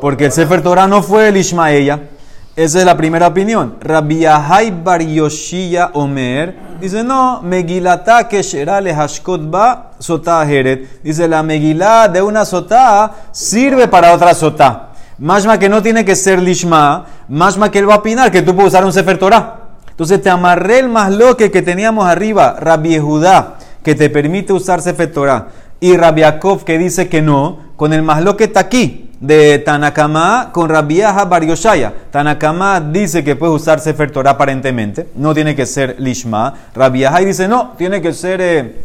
Porque 0.00 0.26
el 0.26 0.32
Sefer 0.32 0.62
Torah 0.62 0.86
no 0.86 1.02
fue 1.02 1.28
el 1.28 1.36
Ishmaella. 1.36 2.08
Esa 2.54 2.80
es 2.80 2.84
la 2.84 2.98
primera 2.98 3.28
opinión. 3.28 3.76
Rabbi 3.80 4.18
Yahai 4.18 4.70
Bar 4.70 5.00
Yoshia 5.00 5.90
Omer 5.94 6.54
dice: 6.78 7.02
No, 7.02 7.40
Megilata 7.40 8.28
Keshera 8.28 8.78
le 8.78 8.94
Hashkot 8.94 9.50
Ba 9.50 9.92
Sotá 9.98 10.44
Heret. 10.46 11.02
Dice: 11.02 11.26
La 11.28 11.42
Megilá 11.42 12.08
de 12.08 12.20
una 12.20 12.44
sotá 12.44 13.10
sirve 13.32 13.88
para 13.88 14.12
otra 14.12 14.34
sotá. 14.34 14.90
Mashma 15.18 15.58
que 15.58 15.70
no 15.70 15.82
tiene 15.82 16.04
que 16.04 16.14
ser 16.14 16.42
Lishma, 16.42 17.06
mashma 17.28 17.70
que 17.70 17.78
él 17.78 17.88
va 17.88 17.94
a 17.94 17.98
opinar 17.98 18.30
que 18.30 18.42
tú 18.42 18.54
puedes 18.54 18.72
usar 18.72 18.84
un 18.84 18.92
Sefer 18.92 19.16
Torah. 19.16 19.60
Entonces 19.88 20.20
te 20.20 20.28
amarré 20.28 20.80
el 20.80 20.88
más 20.88 21.10
loque 21.10 21.50
que 21.50 21.62
teníamos 21.62 22.06
arriba, 22.06 22.56
Rabbi 22.58 22.98
Judá, 22.98 23.54
que 23.82 23.94
te 23.94 24.10
permite 24.10 24.52
usar 24.52 24.82
Sefer 24.82 25.12
Torah, 25.12 25.48
y 25.80 25.96
Rabbi 25.96 26.20
Yaakov 26.22 26.64
que 26.64 26.76
dice 26.76 27.08
que 27.08 27.22
no, 27.22 27.58
con 27.76 27.92
el 27.92 28.02
más 28.02 28.22
loque 28.22 28.44
está 28.44 28.60
aquí. 28.60 29.11
De 29.22 29.60
Tanakama 29.60 30.50
con 30.52 30.68
Rabiaja 30.68 31.24
Bar 31.24 31.44
Yoshaya. 31.44 31.94
Tanakama 32.10 32.80
dice 32.80 33.22
que 33.22 33.36
puede 33.36 33.52
usar 33.52 33.80
Sefer 33.80 34.10
Torah 34.10 34.32
aparentemente, 34.32 35.08
no 35.14 35.32
tiene 35.32 35.54
que 35.54 35.64
ser 35.64 35.96
Lishma. 35.98 36.54
Rabiaja 36.74 37.20
dice 37.20 37.48
no, 37.48 37.72
tiene 37.78 38.02
que 38.02 38.12
ser. 38.12 38.40
eh, 38.42 38.84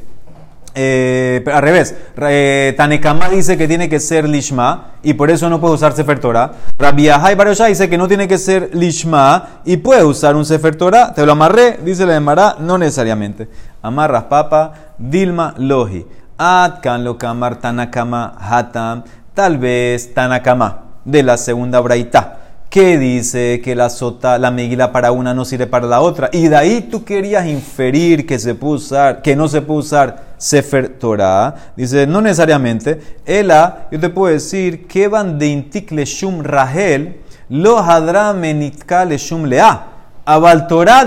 eh, 0.79 1.43
al 1.51 1.63
revés, 1.63 1.95
eh, 2.29 2.75
Tanekama 2.77 3.29
dice 3.29 3.57
que 3.57 3.67
tiene 3.67 3.89
que 3.89 3.99
ser 3.99 4.29
Lishma 4.29 4.91
y 5.01 5.15
por 5.15 5.31
eso 5.31 5.49
no 5.49 5.59
puede 5.59 5.73
usar 5.73 5.93
Sefer 5.93 6.19
Torah. 6.19 6.51
Rabbi 6.77 7.05
Yoshai 7.05 7.69
dice 7.69 7.89
que 7.89 7.97
no 7.97 8.07
tiene 8.07 8.27
que 8.27 8.37
ser 8.37 8.69
Lishma 8.75 9.61
y 9.65 9.77
puede 9.77 10.03
usar 10.03 10.35
un 10.35 10.45
Sefer 10.45 10.75
Torah. 10.75 11.15
Te 11.15 11.25
lo 11.25 11.31
amarré, 11.31 11.79
dice 11.83 12.05
la 12.05 12.15
Emara, 12.15 12.57
no 12.59 12.77
necesariamente. 12.77 13.49
Amarras 13.81 14.25
papa, 14.25 14.73
Dilma 14.99 15.55
Lohi. 15.57 16.05
Atkan 16.37 17.03
lo 17.03 17.17
kamar 17.17 17.55
Tanakama 17.55 18.35
Hatam. 18.39 19.03
Tal 19.37 19.59
vez 19.59 20.15
Tanakama 20.15 20.85
de 21.05 21.21
la 21.21 21.37
segunda 21.37 21.79
braita 21.79 22.39
que 22.71 22.97
dice 22.97 23.61
que 23.63 23.75
la 23.75 23.91
sota, 23.91 24.39
la 24.39 24.49
megila 24.49 24.91
para 24.91 25.11
una 25.11 25.35
no 25.35 25.45
sirve 25.45 25.67
para 25.67 25.85
la 25.85 26.01
otra. 26.01 26.31
Y 26.33 26.47
de 26.47 26.55
ahí 26.55 26.81
tú 26.89 27.03
querías 27.03 27.45
inferir 27.45 28.25
que 28.25 28.39
se 28.39 28.55
puede 28.55 28.73
usar, 28.73 29.21
que 29.21 29.35
no 29.35 29.47
se 29.47 29.61
puede 29.61 29.81
usar 29.81 30.23
Sefer 30.39 30.97
Torah. 30.97 31.53
Dice, 31.75 32.07
no 32.07 32.19
necesariamente. 32.19 33.19
Ela, 33.27 33.87
yo 33.91 33.99
te 33.99 34.09
puedo 34.09 34.33
decir, 34.33 34.87
que 34.87 35.07
van 35.07 35.37
de 35.37 35.49
intik 35.49 35.91
leshum 35.91 36.41
rahel, 36.41 37.21
lo 37.47 37.77
hadra 37.77 38.33
menitka 38.33 39.05
lea. 39.05 39.85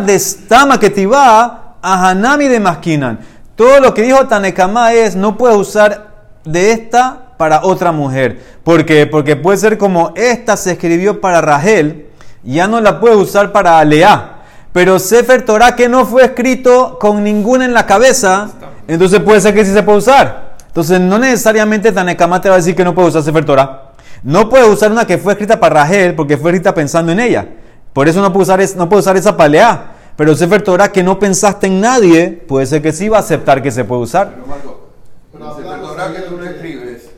De 0.06 0.14
stama 0.20 0.78
que 0.78 1.08
a 1.12 1.74
hanami 1.82 2.46
de 2.46 2.60
maskinan. 2.60 3.18
Todo 3.56 3.80
lo 3.80 3.92
que 3.92 4.02
dijo 4.02 4.24
Tanekama 4.28 4.92
es, 4.92 5.16
no 5.16 5.36
puedes 5.36 5.56
usar 5.56 6.10
de 6.44 6.70
esta 6.70 7.29
para 7.40 7.62
otra 7.64 7.90
mujer. 7.90 8.38
¿Por 8.62 8.84
qué? 8.84 9.06
Porque 9.06 9.34
puede 9.34 9.56
ser 9.56 9.78
como 9.78 10.12
esta 10.14 10.58
se 10.58 10.72
escribió 10.72 11.22
para 11.22 11.40
Rahel, 11.40 12.08
ya 12.44 12.68
no 12.68 12.82
la 12.82 13.00
puede 13.00 13.16
usar 13.16 13.50
para 13.50 13.82
Lea. 13.82 14.42
Pero 14.74 14.98
Sefer 14.98 15.42
Torah 15.46 15.74
que 15.74 15.88
no 15.88 16.04
fue 16.04 16.22
escrito 16.22 16.98
con 17.00 17.24
ninguna 17.24 17.64
en 17.64 17.72
la 17.72 17.86
cabeza, 17.86 18.50
entonces 18.86 19.20
puede 19.20 19.40
ser 19.40 19.54
que 19.54 19.64
sí 19.64 19.72
se 19.72 19.82
puede 19.82 19.96
usar. 19.98 20.54
Entonces 20.66 21.00
no 21.00 21.18
necesariamente 21.18 21.92
Tanekama 21.92 22.42
te 22.42 22.50
va 22.50 22.56
a 22.56 22.58
decir 22.58 22.76
que 22.76 22.84
no 22.84 22.94
puede 22.94 23.08
usar 23.08 23.22
Sefer 23.22 23.44
Torah. 23.46 23.92
No 24.22 24.50
puede 24.50 24.68
usar 24.68 24.92
una 24.92 25.06
que 25.06 25.16
fue 25.16 25.32
escrita 25.32 25.58
para 25.58 25.76
Rahel 25.76 26.14
porque 26.14 26.36
fue 26.36 26.50
escrita 26.50 26.74
pensando 26.74 27.10
en 27.10 27.20
ella. 27.20 27.48
Por 27.94 28.06
eso 28.06 28.20
no 28.20 28.30
puede 28.34 28.42
usar, 28.42 28.60
no 28.76 28.86
puede 28.86 29.00
usar 29.00 29.16
esa 29.16 29.34
para 29.34 29.48
Lea. 29.48 29.92
Pero 30.14 30.34
Sefer 30.34 30.60
Torah 30.60 30.92
que 30.92 31.02
no 31.02 31.18
pensaste 31.18 31.68
en 31.68 31.80
nadie, 31.80 32.28
puede 32.46 32.66
ser 32.66 32.82
que 32.82 32.92
sí 32.92 33.08
va 33.08 33.16
a 33.16 33.20
aceptar 33.20 33.62
que 33.62 33.70
se 33.70 33.84
puede 33.84 34.02
usar. 34.02 34.28
Pero 34.34 34.46
Marco, 34.46 34.90
Pero 35.32 35.44
el 35.46 35.50
hablamos 35.64 35.88
Torah 35.88 36.12
que 36.12 36.18
de- 36.20 36.26
tú 36.28 36.36
no 36.36 36.44
escribes 36.44 37.10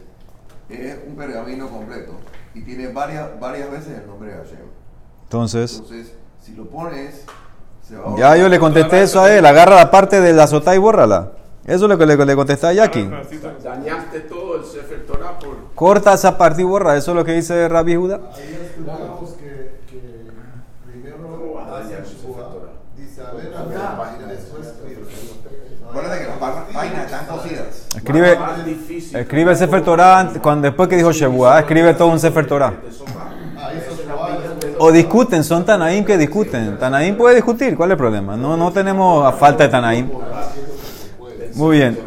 es 0.70 0.96
un 1.06 1.16
pergamino 1.16 1.68
completo 1.68 2.12
y 2.54 2.62
tiene 2.62 2.81
varias, 2.92 3.38
varias 3.40 3.70
veces 3.70 3.98
el 3.98 4.06
nombre 4.06 4.30
de 4.32 4.36
Hashem. 4.38 4.58
Entonces... 5.24 5.74
Entonces, 5.74 6.12
si 6.40 6.54
lo 6.54 6.64
pones, 6.66 7.24
se 7.86 7.96
va 7.96 8.12
a 8.14 8.16
Ya 8.16 8.36
yo 8.36 8.48
le 8.48 8.58
contesté 8.58 9.02
eso 9.02 9.20
a 9.20 9.32
él, 9.32 9.44
agarra 9.46 9.76
la 9.76 9.90
parte 9.90 10.20
de 10.20 10.32
la 10.32 10.46
sota 10.46 10.74
y 10.74 10.78
bórrala. 10.78 11.32
Eso 11.64 11.84
es 11.84 11.88
lo 11.90 11.96
que 11.96 12.06
le, 12.06 12.16
le 12.16 12.34
contesté 12.34 12.66
a 12.66 12.72
Jackie. 12.72 13.08
Dañaste 13.62 14.20
todo 14.22 14.56
el 14.56 14.64
Sefer 14.64 15.06
Torah 15.06 15.38
por. 15.38 15.72
Corta 15.76 16.12
esa 16.14 16.36
parte 16.36 16.62
y 16.62 16.64
borra, 16.64 16.96
eso 16.96 17.12
es 17.12 17.16
lo 17.16 17.24
que 17.24 17.32
dice 17.34 17.68
Rabbi 17.68 17.94
Judá. 17.94 18.20
Ahí 18.34 18.58
explicamos 18.60 19.30
que, 19.34 19.78
que 19.88 20.26
primero 20.90 21.60
hace 21.60 21.94
el 21.98 22.04
Shua, 22.04 22.50
dice, 22.96 23.20
a 23.22 23.30
ver, 23.30 23.54
a 23.54 23.62
ver, 23.62 24.26
y 24.26 24.28
después 24.28 24.66
escribe. 24.66 25.02
Acuérdate 25.88 26.22
que 26.22 26.28
las 26.28 26.38
pa- 26.38 26.66
páginas 26.72 27.04
están 27.04 27.26
cosidas. 27.26 27.86
Escribe, 28.02 28.36
difícil. 28.66 29.16
escribe 29.16 29.50
el 29.52 29.56
Sefer 29.56 29.82
Torah, 29.82 30.28
cuando, 30.42 30.66
después 30.66 30.88
que 30.88 30.96
dijo 30.96 31.12
Shebuah, 31.12 31.60
escribe 31.60 31.94
todo 31.94 32.08
un 32.08 32.18
Sefer 32.18 32.46
Torah. 32.46 32.72
Ah, 33.56 33.68
después- 33.72 34.74
O 34.78 34.90
discuten, 34.90 35.44
son 35.44 35.64
Tanaim 35.64 36.04
que 36.04 36.18
discuten. 36.18 36.78
Tanaim 36.78 37.16
puede 37.16 37.36
discutir, 37.36 37.76
¿cuál 37.76 37.90
es 37.90 37.92
el 37.92 37.98
problema? 37.98 38.36
No, 38.36 38.56
no 38.56 38.72
tenemos 38.72 39.32
falta 39.36 39.64
de 39.64 39.68
Tanaim. 39.70 40.10
Muy 41.54 41.76
bien. 41.76 41.98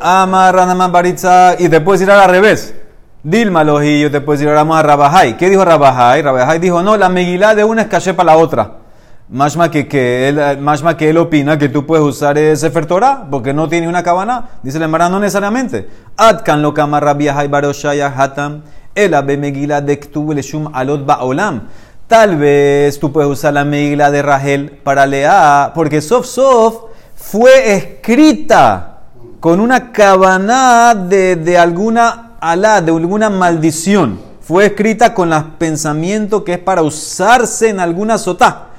Amarra 0.00 0.66
Naman 0.66 0.92
Baritza, 0.92 1.54
y 1.58 1.68
te 1.70 1.80
puedes 1.80 2.02
ir 2.02 2.10
al 2.10 2.28
revés. 2.28 2.74
Dilma 3.22 3.64
Lojillo, 3.64 4.10
te 4.10 4.20
puedes 4.20 4.42
ir 4.42 4.48
ahora 4.48 4.60
vamos 4.62 4.76
a 4.76 4.82
Rabajai. 4.82 5.36
¿Qué 5.38 5.48
dijo 5.48 5.64
Rabajai? 5.64 6.20
Rabajai 6.20 6.58
dijo, 6.58 6.82
no, 6.82 6.96
la 6.98 7.08
megilá 7.08 7.54
de 7.54 7.64
una 7.64 7.82
es 7.82 7.88
caché 7.88 8.12
para 8.12 8.32
la 8.32 8.36
otra. 8.36 8.81
Mashma 9.28 9.70
que, 9.70 9.88
que 9.88 10.28
él, 10.28 10.40
que 10.98 11.08
él 11.08 11.16
opina 11.16 11.56
que 11.58 11.68
tú 11.68 11.86
puedes 11.86 12.04
usar 12.04 12.36
Sefer 12.56 12.86
Torah 12.86 13.26
porque 13.30 13.54
no 13.54 13.68
tiene 13.68 13.88
una 13.88 14.02
cabana. 14.02 14.50
Dice 14.62 14.78
la 14.78 14.84
Emara, 14.84 15.08
no 15.08 15.20
necesariamente. 15.20 15.88
Atkan 16.16 16.60
lo 16.60 16.74
Hatam. 16.76 18.62
El 18.94 19.14
abe 19.14 19.38
megilá 19.38 19.80
de 19.80 19.98
Ktub 19.98 20.34
Leshum 20.34 20.68
Alot 20.74 21.06
Ba'olam. 21.06 21.62
Tal 22.06 22.36
vez 22.36 22.98
tú 23.00 23.10
puedes 23.10 23.30
usar 23.30 23.54
la 23.54 23.64
megilá 23.64 24.10
de 24.10 24.20
Rahel 24.20 24.70
para 24.84 25.06
Lea, 25.06 25.72
porque 25.74 26.02
Sof 26.02 26.26
Sof 26.26 26.76
fue 27.14 27.74
escrita 27.74 28.98
con 29.40 29.60
una 29.60 29.92
cabana 29.92 30.94
de, 30.94 31.36
de 31.36 31.56
alguna 31.56 32.32
alá, 32.38 32.82
de 32.82 32.92
alguna 32.92 33.30
maldición. 33.30 34.20
Fue 34.42 34.66
escrita 34.66 35.14
con 35.14 35.30
los 35.30 35.42
pensamientos 35.58 36.42
que 36.42 36.52
es 36.54 36.58
para 36.58 36.82
usarse 36.82 37.70
en 37.70 37.80
alguna 37.80 38.18
sotá. 38.18 38.71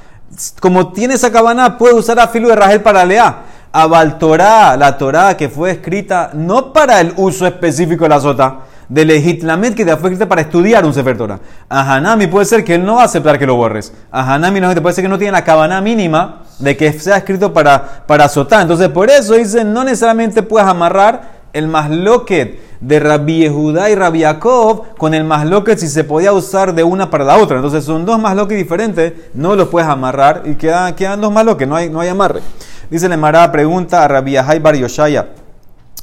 Como 0.60 0.92
tiene 0.94 1.16
esa 1.16 1.32
cabana, 1.32 1.78
puede 1.78 1.94
usar 1.94 2.20
a 2.20 2.28
filo 2.28 2.50
de 2.50 2.56
Rahel 2.56 2.82
para 2.82 3.06
Lea. 3.06 3.44
Abal 3.72 4.20
Torah, 4.20 4.78
la 4.78 4.98
Torah 4.98 5.36
que 5.36 5.50
fue 5.50 5.72
escrita 5.72 6.30
no 6.34 6.72
para 6.72 7.02
el 7.02 7.12
uso 7.18 7.48
específico 7.48 8.04
de 8.04 8.10
la 8.10 8.22
sota, 8.22 8.60
de 8.88 9.04
Legitlamet 9.04 9.74
que 9.74 9.84
fue 9.98 10.12
escrita 10.12 10.30
para 10.30 10.42
estudiar 10.42 10.86
un 10.86 10.94
Sefer 10.94 11.18
Torah. 11.18 11.40
A 11.70 11.96
Hanami 11.96 12.28
puede 12.28 12.46
ser 12.46 12.64
que 12.64 12.76
él 12.76 12.86
no 12.86 12.96
va 12.96 13.02
a 13.02 13.06
aceptar 13.06 13.40
que 13.40 13.48
lo 13.48 13.56
borres. 13.56 13.92
A 14.12 14.32
Hanami 14.32 14.62
no 14.62 14.72
puede 14.76 14.94
ser 14.94 15.04
que 15.04 15.10
no 15.10 15.18
tiene 15.18 15.32
la 15.32 15.44
cabana 15.44 15.82
mínima 15.82 16.44
de 16.60 16.78
que 16.78 16.94
sea 16.94 17.18
escrito 17.18 17.52
para, 17.52 18.04
para 18.06 18.30
sotá. 18.30 18.62
Entonces, 18.62 18.90
por 18.90 19.10
eso 19.10 19.34
dice, 19.34 19.64
no 19.64 19.84
necesariamente 19.84 20.44
puedes 20.44 20.68
amarrar 20.68 21.33
el 21.54 21.68
masloquet 21.68 22.60
de 22.82 23.00
Rabbi 23.00 23.40
Yehudá 23.40 23.90
y 23.90 23.96
Rabbi 23.96 24.20
Yaakov 24.20 24.96
con 24.98 25.14
el 25.14 25.24
masloquet 25.24 25.78
si 25.78 25.88
se 25.88 26.04
podía 26.04 26.34
usar 26.34 26.74
de 26.74 26.84
una 26.84 27.10
para 27.10 27.24
la 27.24 27.38
otra. 27.38 27.58
Entonces 27.58 27.86
son 27.86 28.06
dos 28.06 28.20
masloquet 28.20 28.58
diferentes, 28.58 29.14
no 29.34 29.56
los 29.56 29.70
puedes 29.70 29.88
amarrar 29.88 30.44
y 30.46 30.56
quedan, 30.56 30.94
quedan 30.96 31.22
dos 31.22 31.32
masloquet, 31.32 31.70
no 31.70 31.76
hay, 31.76 31.90
no 31.90 32.00
hay 32.00 32.10
amarre. 32.10 32.42
Dice 32.90 33.08
la 33.08 33.52
pregunta 33.52 34.04
a 34.04 34.08
Rabbi 34.08 34.34
Yahai 34.34 34.60
Bar 34.60 34.76
Yoshaya, 34.76 35.30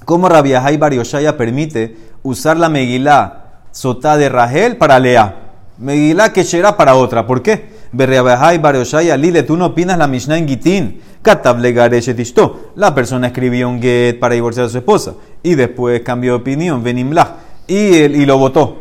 ¿cómo 0.05 0.29
Rabbi 0.29 0.51
Yahai 0.51 0.77
Bar 0.77 0.95
Yoshaya 0.95 1.37
permite 1.37 1.97
usar 2.23 2.57
la 2.57 2.69
Megilá 2.69 3.45
sotá 3.71 4.17
de 4.17 4.29
Rahel 4.29 4.77
para 4.77 4.99
Lea? 4.99 5.37
Megilá 5.79 6.33
que 6.33 6.45
será 6.45 6.77
para 6.77 6.95
otra, 6.95 7.27
¿por 7.27 7.43
qué? 7.43 7.80
Berreabahai 7.93 8.59
Bar 8.59 8.77
Yoshaya, 8.77 9.17
Lile, 9.17 9.43
tú 9.43 9.57
no 9.57 9.67
opinas 9.67 9.99
la 9.99 10.07
Mishnah 10.07 10.39
en 10.39 10.47
Gitín. 10.49 11.01
Katable 11.23 11.73
Gareshet 11.73 12.19
Ishto. 12.19 12.71
La 12.77 12.95
persona 12.95 13.27
escribió 13.27 13.69
un 13.69 13.81
get 13.81 14.19
para 14.19 14.35
divorciar 14.35 14.67
a 14.67 14.69
su 14.71 14.79
esposa 14.79 15.15
y 15.43 15.55
después 15.55 16.01
cambió 16.01 16.33
de 16.33 16.39
opinión, 16.39 16.83
Benimlah, 16.83 17.37
y, 17.67 17.95
él- 17.99 18.17
y 18.17 18.25
lo 18.25 18.39
votó. 18.39 18.79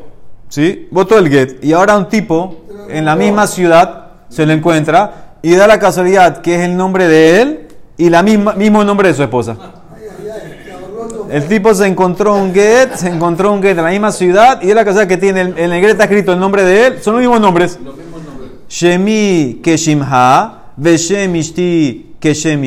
¿Sí? 0.47 0.87
Votó 0.89 1.17
el 1.19 1.29
get. 1.29 1.63
Y 1.63 1.73
ahora 1.73 1.97
un 1.97 2.07
tipo 2.07 2.63
en 2.89 3.03
la 3.05 3.15
misma 3.15 3.45
ciudad 3.45 4.07
se 4.29 4.45
lo 4.45 4.53
encuentra 4.53 5.35
y 5.41 5.53
da 5.55 5.67
la 5.67 5.79
casualidad 5.79 6.41
que 6.41 6.55
es 6.55 6.61
el 6.61 6.77
nombre 6.77 7.07
de 7.07 7.41
él 7.41 7.67
y 7.97 8.09
la 8.09 8.23
misma 8.23 8.53
mismo 8.53 8.83
nombre 8.85 9.09
de 9.09 9.13
su 9.15 9.23
esposa. 9.23 9.57
El 11.29 11.45
tipo 11.45 11.73
se 11.75 11.85
encontró 11.85 12.35
un 12.35 12.53
get, 12.53 12.95
se 12.95 13.07
encontró 13.09 13.51
un 13.51 13.61
get 13.61 13.77
en 13.77 13.83
la 13.83 13.91
misma 13.91 14.11
ciudad 14.11 14.61
y 14.63 14.69
es 14.69 14.75
la 14.75 14.83
cosa 14.85 15.07
que 15.07 15.17
tiene, 15.17 15.41
el- 15.41 15.57
el 15.57 15.71
está 15.85 16.05
escrito 16.05 16.31
el 16.33 16.39
nombre 16.39 16.63
de 16.63 16.87
él, 16.87 17.01
son 17.01 17.13
los 17.15 17.21
mismos 17.21 17.39
nombres. 17.39 17.77
Shemi 18.69 19.61
Keshimha, 19.61 20.53
Veshem 20.79 21.35
Ishti 21.35 22.05
Keshem 22.19 22.61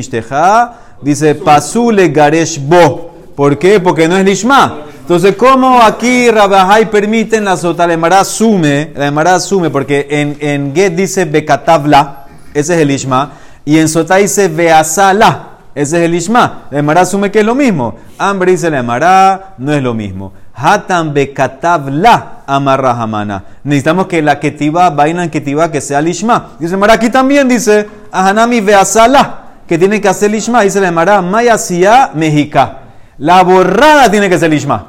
dice 1.01 1.35
Pasule 1.35 2.09
Garesh 2.09 2.59
Bo. 2.59 3.11
¿Por 3.35 3.57
qué? 3.57 3.79
Porque 3.79 4.07
no 4.07 4.17
es 4.17 4.25
Lishma. 4.25 4.81
Entonces, 5.01 5.35
¿cómo 5.35 5.81
aquí 5.81 6.29
Rabahai 6.29 6.89
permiten 6.89 7.45
la 7.45 7.57
sota? 7.57 7.85
La 7.87 7.93
Emara 7.93 8.21
asume, 8.21 8.91
la 8.95 9.07
Emara 9.07 9.35
asume, 9.35 9.69
porque 9.69 10.07
en, 10.09 10.37
en 10.39 10.73
Get 10.73 10.93
dice 10.93 11.25
Bekatavla, 11.25 12.25
ese 12.53 12.75
es 12.75 12.81
el 12.81 12.87
Lishma, 12.87 13.33
y 13.65 13.79
en 13.79 13.89
sota 13.89 14.17
dice 14.17 14.47
Beasala, 14.47 15.49
ese 15.75 15.97
es 15.97 16.03
el 16.03 16.15
Ishma. 16.15 16.67
La 16.69 16.79
Emara 16.79 17.01
asume 17.01 17.31
que 17.31 17.39
es 17.39 17.45
lo 17.45 17.55
mismo. 17.55 17.95
Hambre 18.17 18.51
dice 18.51 18.69
la 18.69 18.79
Emara, 18.79 19.55
no 19.57 19.73
es 19.73 19.81
lo 19.81 19.93
mismo. 19.93 20.31
Hatan 20.55 21.13
bekatavla 21.13 22.43
amarra 22.45 22.91
hamana. 22.91 23.43
Necesitamos 23.63 24.07
que 24.07 24.21
la 24.21 24.39
ketiva, 24.39 24.89
vaina 24.91 25.23
en 25.23 25.29
ketiva, 25.29 25.71
que 25.71 25.81
sea 25.81 26.01
lishma. 26.01 26.51
Dice 26.59 26.75
Emara, 26.75 26.93
aquí 26.93 27.09
también 27.09 27.47
dice, 27.47 27.87
ahanami 28.11 28.61
veasala, 28.61 29.39
que 29.67 29.77
tiene 29.77 29.99
que 29.99 30.07
hacer 30.07 30.29
lishma. 30.29 30.61
Dice 30.61 30.79
la 30.79 30.89
Emara, 30.89 31.21
mayasia 31.21 32.11
mexica. 32.13 32.79
La 33.17 33.43
borrada 33.43 34.09
tiene 34.11 34.29
que 34.29 34.37
ser 34.37 34.49
lishma. 34.49 34.87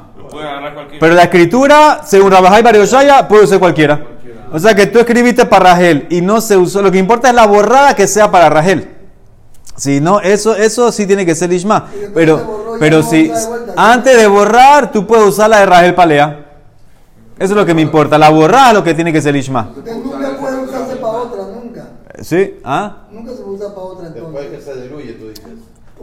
Pero 0.99 1.13
la 1.13 1.23
escritura, 1.23 2.01
según 2.05 2.31
Rabajai 2.31 2.61
Barioshaya, 2.61 3.27
puede 3.27 3.47
ser 3.47 3.59
cualquiera. 3.59 3.99
O 4.51 4.59
sea 4.59 4.75
que 4.75 4.85
tú 4.85 4.99
escribiste 4.99 5.45
para 5.45 5.71
Rahel 5.71 6.07
y 6.09 6.21
no 6.21 6.39
se 6.39 6.55
usó. 6.55 6.81
Lo 6.81 6.91
que 6.91 6.97
importa 6.97 7.29
es 7.29 7.35
la 7.35 7.45
borrada 7.45 7.95
que 7.95 8.07
sea 8.07 8.31
para 8.31 8.49
Rahel. 8.49 8.89
Si 9.75 9.99
no, 9.99 10.21
eso, 10.21 10.55
eso 10.55 10.91
sí 10.91 11.05
tiene 11.05 11.25
que 11.25 11.35
ser 11.35 11.51
Ishma. 11.51 11.87
Y 11.93 12.15
Pero, 12.79 13.01
ya 13.01 13.07
si 13.07 13.29
usa 13.31 13.39
de 13.41 13.47
vuelta. 13.47 13.73
antes 13.93 14.17
de 14.17 14.27
borrar, 14.27 14.91
tú 14.91 15.05
puedes 15.07 15.25
usar 15.25 15.49
la 15.49 15.59
de 15.59 15.65
Rahel 15.65 15.95
Palea. 15.95 16.45
Eso 17.37 17.53
es 17.53 17.57
lo 17.57 17.65
que 17.65 17.73
me 17.73 17.81
importa. 17.81 18.17
La 18.17 18.29
borrada 18.29 18.69
es 18.69 18.73
lo 18.75 18.83
que 18.83 18.93
tiene 18.93 19.11
que 19.11 19.21
ser 19.21 19.35
Ishma. 19.35 19.69
Nunca 19.75 20.37
puede 20.39 20.57
usarse 20.63 20.95
para 20.95 21.13
otra, 21.13 21.41
nunca. 21.53 21.87
¿Sí? 22.21 22.59
¿Ah? 22.63 22.97
Nunca 23.11 23.33
se 23.33 23.43
usa 23.43 23.67
para 23.69 23.81
otra 23.81 24.09
Después 24.09 24.33
que 24.47 24.55
entonces. 24.55 24.73
se 24.75 24.81
diluye, 24.83 25.13
tú 25.13 25.27
dices. 25.29 25.45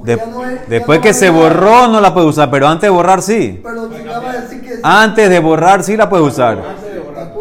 De- 0.05 0.17
no 0.17 0.45
es- 0.45 0.69
después 0.69 0.99
no 0.99 1.03
que 1.03 1.15
se 1.15 1.31
borró 1.31 1.87
no 1.87 2.01
la 2.01 2.13
puede 2.13 2.27
usar, 2.27 2.51
pero 2.51 2.67
antes 2.67 2.83
de 2.83 2.91
borrar 2.91 3.23
sí. 3.23 3.61
Pero 3.63 3.89
si 3.89 3.95
acaba 4.03 4.33
de 4.33 4.41
decir 4.41 4.61
que 4.63 4.81
Antes 4.83 5.31
de 5.31 5.39
borrar 5.39 5.83
sí 5.85 5.97
la 5.97 6.09
puede 6.11 6.23
usar. 6.25 6.59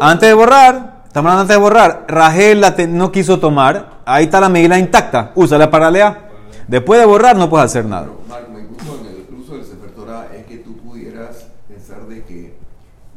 Antes 0.00 0.28
de 0.28 0.34
borrar, 0.34 1.02
estamos 1.06 1.30
hablando 1.32 1.40
antes 1.42 1.56
de 1.56 1.60
borrar, 1.62 2.04
Rachel 2.08 2.60
la 2.60 2.74
te- 2.76 2.86
no 2.86 3.10
quiso 3.10 3.38
tomar, 3.40 4.00
ahí 4.04 4.24
está 4.24 4.40
la 4.40 4.48
Megilá 4.48 4.78
intacta, 4.78 5.32
úsala 5.34 5.70
para 5.70 5.90
leer. 5.90 6.14
Después 6.68 7.00
de 7.00 7.06
borrar 7.06 7.36
no 7.36 7.50
puedes 7.50 7.66
hacer 7.66 7.84
nada. 7.84 8.04
Pero, 8.06 8.20
Marco, 8.28 8.58
incluso 8.58 9.00
en 9.00 9.06
el 9.06 9.40
uso 9.40 9.54
del 9.54 9.64
Sefer 9.64 9.90
Torah 9.90 10.26
es 10.38 10.46
que 10.46 10.58
tú 10.58 10.76
pudieras 10.78 11.46
pensar 11.68 12.02
de 12.06 12.22
que 12.24 12.54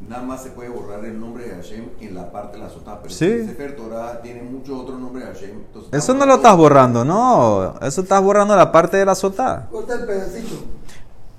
nada 0.10 0.24
más 0.24 0.42
se 0.44 0.50
puede 0.50 0.70
borrar 0.70 1.06
el 1.06 1.20
nombre 1.20 1.44
de 1.48 1.56
Hashem 1.56 1.86
en 2.02 2.16
la 2.16 2.32
parte 2.32 2.58
de 2.58 2.64
la 2.64 2.70
sotá, 2.70 2.95
pero 3.08 3.16
Sí. 3.18 3.26
el 3.26 3.48
Sefer 3.48 3.76
Torah 3.76 4.22
tiene 4.22 4.42
muchos 4.44 4.80
otros 4.80 5.00
nombres 5.00 5.26
de 5.28 5.34
Hashem. 5.34 5.52
entonces 5.68 5.94
Eso 5.94 6.14
no 6.14 6.26
lo 6.26 6.36
estás 6.36 6.56
borrando, 6.58 7.04
no. 7.06 7.76
Eso 7.82 8.02
estás 8.02 8.22
borrando 8.22 8.56
la 8.56 8.72
parte 8.72 8.98
de 8.98 9.06
la 9.06 9.16
sotá. 9.16 9.68
corta 9.72 9.94
el 9.96 10.06
pedacito. 10.06 10.56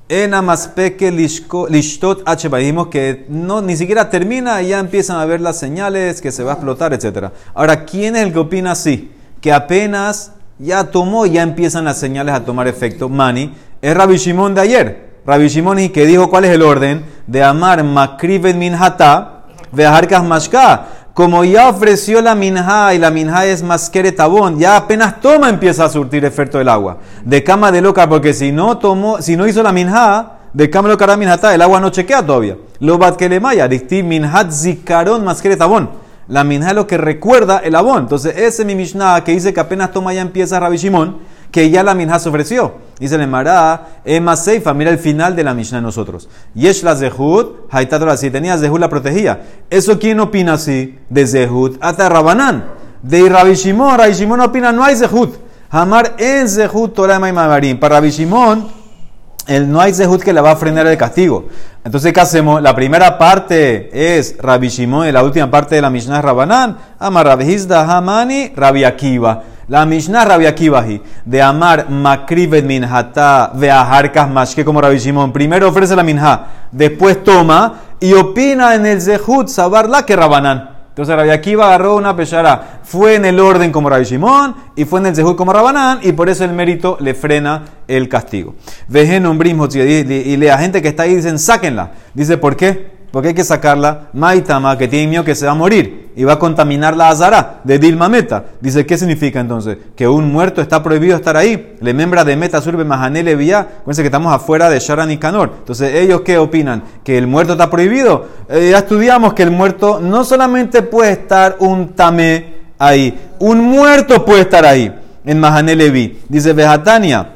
Lishko- 0.08 1.68
lishtot 1.68 2.22
hba. 2.26 2.58
Dijimos 2.58 2.88
que 2.88 3.26
no, 3.28 3.60
ni 3.62 3.76
siquiera 3.76 4.08
termina 4.08 4.62
y 4.62 4.68
ya 4.68 4.78
empiezan 4.78 5.18
a 5.18 5.24
ver 5.24 5.40
las 5.40 5.58
señales 5.58 6.20
que 6.20 6.30
se 6.32 6.44
va 6.44 6.52
a 6.52 6.54
explotar, 6.54 6.92
etc. 6.94 7.30
Ahora, 7.54 7.84
¿quién 7.84 8.14
es 8.16 8.22
el 8.22 8.32
que 8.32 8.38
opina 8.38 8.72
así? 8.72 9.12
Que 9.40 9.52
apenas 9.52 10.32
ya 10.58 10.84
tomó 10.90 11.26
y 11.26 11.32
ya 11.32 11.42
empiezan 11.42 11.84
las 11.84 11.98
señales 11.98 12.34
a 12.34 12.44
tomar 12.44 12.68
efecto. 12.68 13.08
Mani, 13.08 13.52
es 13.82 13.96
Rabbi 13.96 14.16
Shimon 14.16 14.54
de 14.54 14.60
ayer. 14.60 15.06
Rabbi 15.26 15.48
Shimon 15.48 15.78
y 15.80 15.88
que 15.88 16.06
dijo 16.06 16.30
cuál 16.30 16.44
es 16.44 16.52
el 16.52 16.62
orden 16.62 17.04
de 17.26 17.42
amar 17.42 17.82
makriven 17.82 18.58
minhata 18.58 19.42
veaharkas 19.72 20.22
mashka. 20.22 20.86
Como 21.16 21.44
ya 21.44 21.70
ofreció 21.70 22.20
la 22.20 22.34
minja 22.34 22.92
y 22.92 22.98
la 22.98 23.10
minja 23.10 23.46
es 23.46 23.62
más 23.62 23.90
tabón, 24.14 24.58
ya 24.58 24.76
apenas 24.76 25.18
toma 25.18 25.48
empieza 25.48 25.86
a 25.86 25.88
surtir 25.88 26.26
efecto 26.26 26.58
del 26.58 26.68
agua. 26.68 26.98
De 27.24 27.42
cama 27.42 27.72
de 27.72 27.80
loca, 27.80 28.06
porque 28.06 28.34
si 28.34 28.52
no 28.52 28.76
tomó, 28.76 29.22
si 29.22 29.34
no 29.34 29.46
hizo 29.46 29.62
la 29.62 29.72
minja, 29.72 30.32
de 30.52 30.68
cama 30.68 30.90
de 30.90 30.94
loca 30.94 31.16
minjata, 31.16 31.54
el 31.54 31.62
agua 31.62 31.80
no 31.80 31.88
chequea 31.88 32.26
todavía. 32.26 32.58
Lo 32.80 32.98
bat 32.98 33.16
que 33.16 33.30
le 33.30 33.40
maya, 33.40 33.66
minhat 34.04 34.52
zikaron 34.52 35.24
más 35.24 35.42
tabón. 35.56 35.88
La 36.28 36.44
minja 36.44 36.68
es 36.68 36.74
lo 36.74 36.86
que 36.86 36.98
recuerda 36.98 37.62
el 37.64 37.76
abón. 37.76 38.02
Entonces, 38.02 38.36
ese 38.36 38.60
es 38.60 38.66
mi 38.66 38.74
Mishnah 38.74 39.24
que 39.24 39.32
dice 39.32 39.54
que 39.54 39.60
apenas 39.60 39.92
toma 39.92 40.12
ya 40.12 40.20
empieza 40.20 40.60
Rabbi 40.60 40.76
Shimon, 40.76 41.16
que 41.56 41.70
ya 41.70 41.82
la 41.82 41.94
minja 41.94 42.18
se 42.18 42.28
ofreció. 42.28 42.74
Dice 43.00 43.16
le 43.16 43.26
Mará, 43.26 44.00
Ema 44.04 44.36
Seifa, 44.36 44.74
mira 44.74 44.90
el 44.90 44.98
final 44.98 45.34
de 45.34 45.42
la 45.42 45.54
Mishnah 45.54 45.78
de 45.78 45.82
nosotros. 45.84 46.28
Yesh 46.54 46.82
la 46.82 46.94
Zehut, 46.94 47.66
Haitatora, 47.70 48.18
si 48.18 48.30
tenía 48.30 48.58
Zehut 48.58 48.78
la 48.78 48.90
protegía. 48.90 49.40
¿Eso 49.70 49.98
quién 49.98 50.20
opina 50.20 50.52
así? 50.52 50.98
De 51.08 51.26
Zehut 51.26 51.78
hasta 51.80 52.10
Rabanán. 52.10 52.66
De 53.00 53.26
Rabbi 53.26 53.54
Shimon, 53.54 53.96
Rabbi 53.96 54.12
Shimon 54.12 54.40
opina, 54.42 54.70
no 54.70 54.84
hay 54.84 54.96
Zehut. 54.96 55.34
Hamar 55.70 56.16
en 56.18 56.46
Zehut 56.46 56.92
Torah 56.92 57.18
Maimabarim. 57.18 57.80
Para 57.80 57.94
Rabbi 57.94 58.10
Shimon, 58.10 58.68
el 59.46 59.72
no 59.72 59.80
hay 59.80 59.94
zehut 59.94 60.22
que 60.22 60.34
le 60.34 60.42
va 60.42 60.50
a 60.50 60.56
frenar 60.56 60.86
el 60.86 60.98
castigo. 60.98 61.46
Entonces, 61.84 62.12
¿qué 62.12 62.20
hacemos? 62.20 62.60
La 62.60 62.74
primera 62.74 63.16
parte 63.16 64.18
es 64.18 64.36
Rabbi 64.38 64.68
Shimon 64.68 65.08
y 65.08 65.12
la 65.12 65.22
última 65.22 65.50
parte 65.50 65.76
de 65.76 65.80
la 65.80 65.88
Mishnah 65.88 66.18
es 66.18 66.22
Rabanán. 66.22 66.76
Amar 66.98 67.24
Rabbi 67.24 67.56
Hamani 67.70 68.52
Rabbi 68.54 68.84
Akiva. 68.84 69.42
La 69.68 69.84
Mishnah 69.84 70.24
Rabbi 70.24 70.46
Akiva 70.46 70.86
hi, 70.86 71.02
de 71.24 71.42
amar 71.42 71.90
makrivet 71.90 72.64
minhata 72.64 73.50
veaharkas 73.52 74.30
mashke 74.30 74.64
como 74.64 74.80
Rabbi 74.80 74.98
Shimon. 74.98 75.32
Primero 75.32 75.68
ofrece 75.68 75.96
la 75.96 76.04
minha, 76.04 76.68
después 76.70 77.24
toma 77.24 77.74
y 77.98 78.12
opina 78.12 78.76
en 78.76 78.86
el 78.86 79.00
zehut 79.00 79.48
sabarla 79.48 80.06
que 80.06 80.14
Rabanán. 80.14 80.70
Entonces 80.90 81.16
Rabbi 81.16 81.30
Akiva 81.30 81.66
agarró 81.66 81.96
una 81.96 82.14
pechara, 82.14 82.80
fue 82.84 83.16
en 83.16 83.24
el 83.24 83.40
orden 83.40 83.72
como 83.72 83.90
Rabbi 83.90 84.04
Shimon 84.04 84.54
y 84.76 84.84
fue 84.84 85.00
en 85.00 85.06
el 85.06 85.14
Zehut 85.14 85.36
como 85.36 85.52
Rabanán 85.52 85.98
y 86.02 86.12
por 86.12 86.30
eso 86.30 86.44
el 86.44 86.52
mérito 86.52 86.96
le 87.00 87.12
frena 87.12 87.64
el 87.86 88.08
castigo. 88.08 88.54
Vejen 88.88 89.26
umbrismo 89.26 89.68
y 89.74 90.36
la 90.38 90.56
gente 90.56 90.80
que 90.80 90.88
está 90.88 91.02
ahí 91.02 91.16
dicen 91.16 91.38
sáquenla. 91.38 91.90
Dice, 92.14 92.38
¿por 92.38 92.56
qué? 92.56 92.95
Porque 93.16 93.28
hay 93.28 93.34
que 93.34 93.44
sacarla. 93.44 94.08
Maitama, 94.12 94.76
que 94.76 94.88
tiene 94.88 95.06
miedo 95.06 95.24
que 95.24 95.34
se 95.34 95.46
va 95.46 95.52
a 95.52 95.54
morir 95.54 96.12
y 96.14 96.24
va 96.24 96.34
a 96.34 96.38
contaminar 96.38 96.94
la 96.94 97.08
azara 97.08 97.60
de 97.64 97.78
Dilma 97.78 98.10
Meta. 98.10 98.44
Dice, 98.60 98.84
¿qué 98.84 98.98
significa 98.98 99.40
entonces? 99.40 99.78
Que 99.96 100.06
un 100.06 100.30
muerto 100.30 100.60
está 100.60 100.82
prohibido 100.82 101.16
estar 101.16 101.34
ahí. 101.34 101.78
Le 101.80 101.94
membra 101.94 102.24
de 102.26 102.36
Meta 102.36 102.60
surbe 102.60 102.84
mahanele 102.84 103.34
vía. 103.34 103.60
Acuérdense 103.60 104.02
que 104.02 104.08
estamos 104.08 104.34
afuera 104.34 104.68
de 104.68 104.80
Sharan 104.80 105.10
y 105.10 105.16
Canor. 105.16 105.50
Entonces, 105.60 105.94
¿ellos 105.94 106.20
qué 106.20 106.36
opinan? 106.36 106.82
¿Que 107.02 107.16
el 107.16 107.26
muerto 107.26 107.52
está 107.54 107.70
prohibido? 107.70 108.26
Eh, 108.50 108.68
ya 108.72 108.80
estudiamos 108.80 109.32
que 109.32 109.44
el 109.44 109.50
muerto 109.50 109.98
no 109.98 110.22
solamente 110.22 110.82
puede 110.82 111.12
estar 111.12 111.56
un 111.60 111.94
tamé 111.94 112.56
ahí, 112.78 113.18
un 113.38 113.62
muerto 113.62 114.26
puede 114.26 114.42
estar 114.42 114.66
ahí 114.66 114.94
en 115.24 115.40
Mahanele 115.40 115.88
vi. 115.88 116.18
Dice 116.28 116.52
Vejatania. 116.52 117.35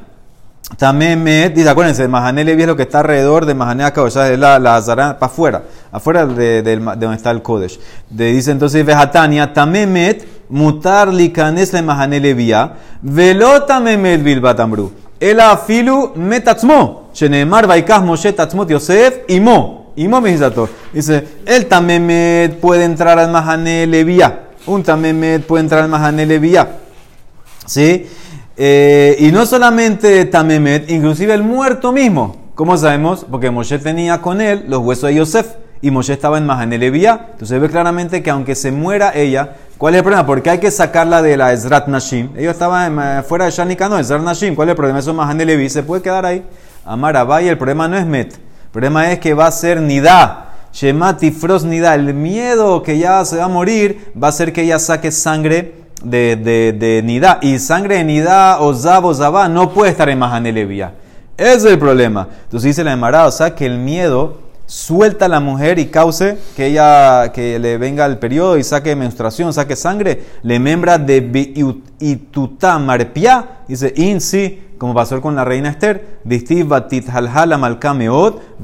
Me 0.95 1.51
dice, 1.51 1.69
acuérdense, 1.69 2.09
Mahané 2.09 2.43
Levi 2.45 2.63
es 2.63 2.69
lo 2.69 2.77
que 2.77 2.85
está 2.85 3.01
alrededor 3.01 3.45
de 3.45 3.55
Mahané 3.55 3.85
sea, 4.11 4.31
es 4.33 4.39
la, 4.39 4.59
la 4.59 4.77
Azara 4.77 5.19
para 5.19 5.31
afuera, 5.31 5.63
afuera 5.93 6.25
de, 6.27 6.63
de- 6.63 6.77
de 6.77 6.97
donde 6.97 7.17
está 7.17 7.31
el 7.33 7.43
Kodesh. 7.43 7.79
De, 8.09 8.33
dice 8.33 8.51
entonces, 8.51 8.85
Vejatania, 8.87 9.53
Tamemet, 9.53 10.27
mutar 10.49 11.13
likanes 11.13 11.73
le 11.73 11.83
Mahané 11.83 12.19
Levia, 12.21 12.73
velo 13.03 13.63
tamemet 13.65 14.23
bilbatambru. 14.23 14.93
El 15.19 15.41
afilu 15.41 16.13
metatzmo, 16.17 17.11
shenemar 17.13 17.67
vaikas 17.67 18.03
Moshe 18.03 18.33
tatzmot 18.33 18.71
Yosef, 18.71 19.19
imo, 19.29 19.93
imo 19.97 20.21
mejizator. 20.21 20.71
Dice, 20.95 21.27
el 21.45 21.67
tamemet 21.67 22.59
puede 22.59 22.85
entrar 22.85 23.19
al 23.19 23.31
Mahané 23.31 23.87
Levia, 23.87 24.45
un 24.67 24.83
tamemet 24.83 25.45
puede 25.45 25.65
entrar 25.65 25.83
al 25.83 25.91
Mahané 25.91 26.25
Levia. 26.25 26.69
¿Sí? 27.67 28.07
Eh, 28.63 29.17
y 29.21 29.33
no 29.33 29.47
solamente 29.47 30.23
Tamemet, 30.27 30.91
inclusive 30.91 31.33
el 31.33 31.43
muerto 31.43 31.93
mismo. 31.93 32.37
¿Cómo 32.55 32.77
sabemos? 32.77 33.25
Porque 33.31 33.51
Moshe 33.51 33.79
tenía 33.79 34.21
con 34.21 34.43
él 34.43 34.67
los 34.69 34.81
huesos 34.83 35.09
de 35.09 35.15
Yosef 35.15 35.47
y 35.81 35.91
Moshe 35.91 36.13
estaba 36.13 36.37
en 36.37 36.45
Mahanelevía. 36.45 37.29
Entonces 37.33 37.59
ve 37.59 37.71
claramente 37.71 38.23
que 38.23 38.29
aunque 38.29 38.55
se 38.55 38.71
muera 38.71 39.13
ella, 39.15 39.57
¿cuál 39.79 39.95
es 39.95 40.01
el 40.01 40.03
problema? 40.05 40.27
Porque 40.27 40.51
hay 40.51 40.59
que 40.59 40.71
sacarla 40.71 41.23
de 41.23 41.39
la 41.39 41.55
Ezrat 41.55 41.89
Nashim. 41.89 42.37
Ellos 42.37 42.53
estaban 42.53 42.99
eh, 42.99 43.23
fuera 43.23 43.47
de 43.47 43.51
Shanika, 43.51 43.89
no, 43.89 43.99
Ezrat 43.99 44.21
Nashim. 44.21 44.55
¿Cuál 44.55 44.69
es 44.69 44.73
el 44.73 44.77
problema? 44.77 44.99
Eso 44.99 45.13
es 45.13 45.17
Mahaneleví. 45.17 45.71
Se 45.71 45.83
puede 45.83 46.03
quedar 46.03 46.27
ahí. 46.27 46.45
Amar 46.85 47.17
Abai, 47.17 47.49
el 47.49 47.57
problema 47.57 47.89
no 47.89 47.97
es 47.97 48.05
Met. 48.05 48.35
El 48.35 48.71
problema 48.71 49.11
es 49.11 49.21
que 49.21 49.33
va 49.33 49.47
a 49.47 49.53
ser 49.53 49.81
Nidá. 49.81 50.49
Shemati 50.75 51.31
Fros 51.31 51.65
Nidá. 51.65 51.95
El 51.95 52.13
miedo 52.13 52.83
que 52.83 52.99
ya 52.99 53.25
se 53.25 53.39
va 53.39 53.45
a 53.45 53.49
morir 53.49 54.13
va 54.23 54.29
a 54.29 54.33
ser 54.33 54.53
que 54.53 54.61
ella 54.61 54.79
saque 54.79 55.11
sangre 55.13 55.80
de, 56.03 56.37
de, 56.37 56.73
de 56.73 57.03
Nidá. 57.03 57.39
Y 57.43 57.59
sangre 57.59 57.97
de 57.97 58.05
Nidá 58.05 58.61
o 58.61 58.75
Zab 58.75 59.05
o 59.05 59.15
Zabá 59.15 59.49
no 59.49 59.73
puede 59.73 59.91
estar 59.91 60.09
en 60.09 60.19
Mahanelevía. 60.19 60.95
Ese 61.37 61.57
es 61.57 61.65
el 61.65 61.79
problema. 61.79 62.29
Entonces 62.45 62.69
dice 62.69 62.85
la 62.85 62.93
Emara, 62.93 63.27
o 63.27 63.31
sea 63.31 63.55
que 63.55 63.65
el 63.65 63.79
miedo 63.79 64.39
suelta 64.67 65.25
a 65.25 65.29
la 65.29 65.41
mujer 65.41 65.79
y 65.79 65.87
cause 65.87 66.39
que 66.55 66.67
ella 66.67 67.33
que 67.33 67.59
le 67.59 67.77
venga 67.79 68.07
el 68.07 68.19
periodo 68.19 68.57
y 68.57 68.63
saque 68.63 68.95
menstruación, 68.95 69.53
saque 69.53 69.75
sangre, 69.75 70.23
le 70.43 70.61
membra 70.61 70.99
de 70.99 71.19
ituta 71.99 72.79
marpia, 72.79 73.63
dice 73.67 73.93
insi, 73.97 74.61
como 74.79 74.95
pasó 74.95 75.21
con 75.21 75.35
la 75.35 75.45
reina 75.45 75.71
Esther, 75.71 76.21
distiv 76.25 76.69
batit 76.69 77.09
halhala 77.09 77.59
malkameot. 77.59 78.59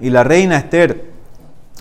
Y 0.00 0.10
la 0.10 0.24
reina 0.24 0.58
Esther 0.58 1.04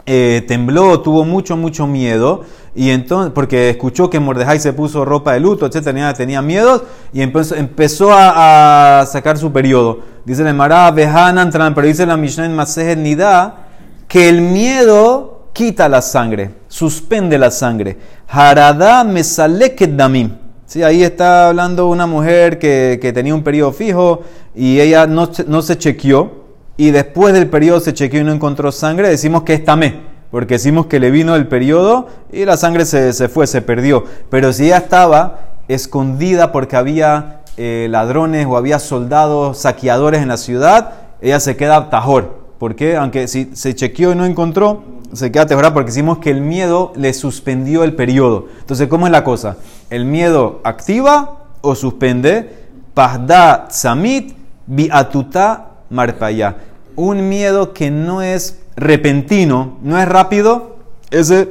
eh, 0.10 0.46
tembló, 0.48 1.02
tuvo 1.02 1.26
mucho, 1.26 1.58
mucho 1.58 1.86
miedo, 1.86 2.46
y 2.74 2.92
entonces, 2.92 3.34
porque 3.36 3.72
escuchó 3.72 4.10
que 4.10 4.22
Mordejai 4.22 4.58
se 4.58 4.72
puso 4.72 5.04
ropa 5.04 5.34
de 5.34 5.42
luto, 5.42 5.66
etc., 5.66 5.84
tenía, 5.84 6.14
tenía 6.14 6.42
miedo, 6.42 6.86
y 7.12 7.22
empezó, 7.22 7.56
empezó 7.56 8.12
a, 8.14 9.06
sacar 9.06 9.38
su 9.38 9.52
periodo. 9.52 10.00
Dice 10.24 10.44
la 10.44 10.52
Emara, 10.52 10.94
pero 10.96 11.88
dice 11.88 12.06
la 12.06 12.16
Mishnah 12.16 12.46
en 12.46 12.56
Masejet 12.56 12.98
Nida, 12.98 13.68
que 14.08 14.30
el 14.30 14.40
miedo 14.40 15.50
quita 15.52 15.90
la 15.90 16.02
sangre, 16.02 16.52
suspende 16.70 17.38
la 17.38 17.52
sangre. 17.52 17.98
Harada 18.30 19.04
mesaleket 19.04 19.94
damim. 19.94 20.32
Sí, 20.66 20.84
ahí 20.84 21.04
está 21.04 21.50
hablando 21.50 21.90
una 21.90 22.08
mujer 22.08 22.60
que, 22.60 22.98
que 23.02 23.12
tenía 23.12 23.36
un 23.36 23.44
periodo 23.44 23.74
fijo 23.74 24.22
y 24.56 24.80
ella 24.80 25.06
no, 25.06 25.30
no 25.48 25.62
se 25.62 25.78
chequeó 25.78 26.47
y 26.78 26.92
después 26.92 27.34
del 27.34 27.50
periodo 27.50 27.80
se 27.80 27.94
chequeó 27.94 28.22
y 28.22 28.24
no 28.24 28.32
encontró 28.32 28.72
sangre, 28.72 29.10
decimos 29.10 29.44
que 29.44 29.56
es 29.56 29.66
tamé, 29.66 30.02
porque 30.32 30.56
decimos 30.56 30.86
que 30.86 31.00
le 31.00 31.12
vino 31.12 31.36
el 31.36 31.48
periodo 31.48 32.08
y 32.32 32.46
la 32.46 32.56
sangre 32.56 32.86
se, 32.86 33.14
se 33.14 33.28
fue, 33.28 33.48
se 33.48 33.62
perdió. 33.62 34.06
Pero 34.30 34.54
si 34.54 34.66
ella 34.66 34.78
estaba 34.78 35.40
escondida 35.68 36.52
porque 36.52 36.76
había 36.76 37.42
eh, 37.58 37.88
ladrones 37.90 38.46
o 38.48 38.56
había 38.56 38.78
soldados 38.78 39.58
saqueadores 39.58 40.22
en 40.22 40.28
la 40.28 40.38
ciudad, 40.38 40.94
ella 41.22 41.40
se 41.40 41.58
queda 41.58 41.90
tajor. 41.90 42.46
¿Por 42.60 42.76
qué? 42.76 42.96
Aunque 42.96 43.28
si 43.28 43.50
se 43.54 43.74
chequeó 43.74 44.12
y 44.12 44.16
no 44.16 44.26
encontró, 44.26 44.84
se 45.14 45.32
queda 45.32 45.48
tajor 45.48 45.74
porque 45.74 45.88
decimos 45.88 46.20
que 46.20 46.30
el 46.30 46.42
miedo 46.42 46.94
le 46.96 47.14
suspendió 47.14 47.84
el 47.84 47.96
periodo. 47.96 48.46
Entonces, 48.60 48.88
¿cómo 48.88 49.08
es 49.08 49.12
la 49.12 49.24
cosa? 49.24 49.58
¿El 49.90 50.06
miedo 50.06 50.62
activa 50.64 51.46
o 51.62 51.74
suspende? 51.74 52.68
Pahda 52.94 53.68
samit 53.70 54.36
biatuta 54.68 55.67
marpaya. 55.90 56.58
Un 56.96 57.30
miedo 57.30 57.74
que 57.74 57.92
no 57.92 58.22
es 58.22 58.60
repentino, 58.76 59.78
no 59.82 60.00
es 60.00 60.08
rápido, 60.08 60.78
ese 61.12 61.50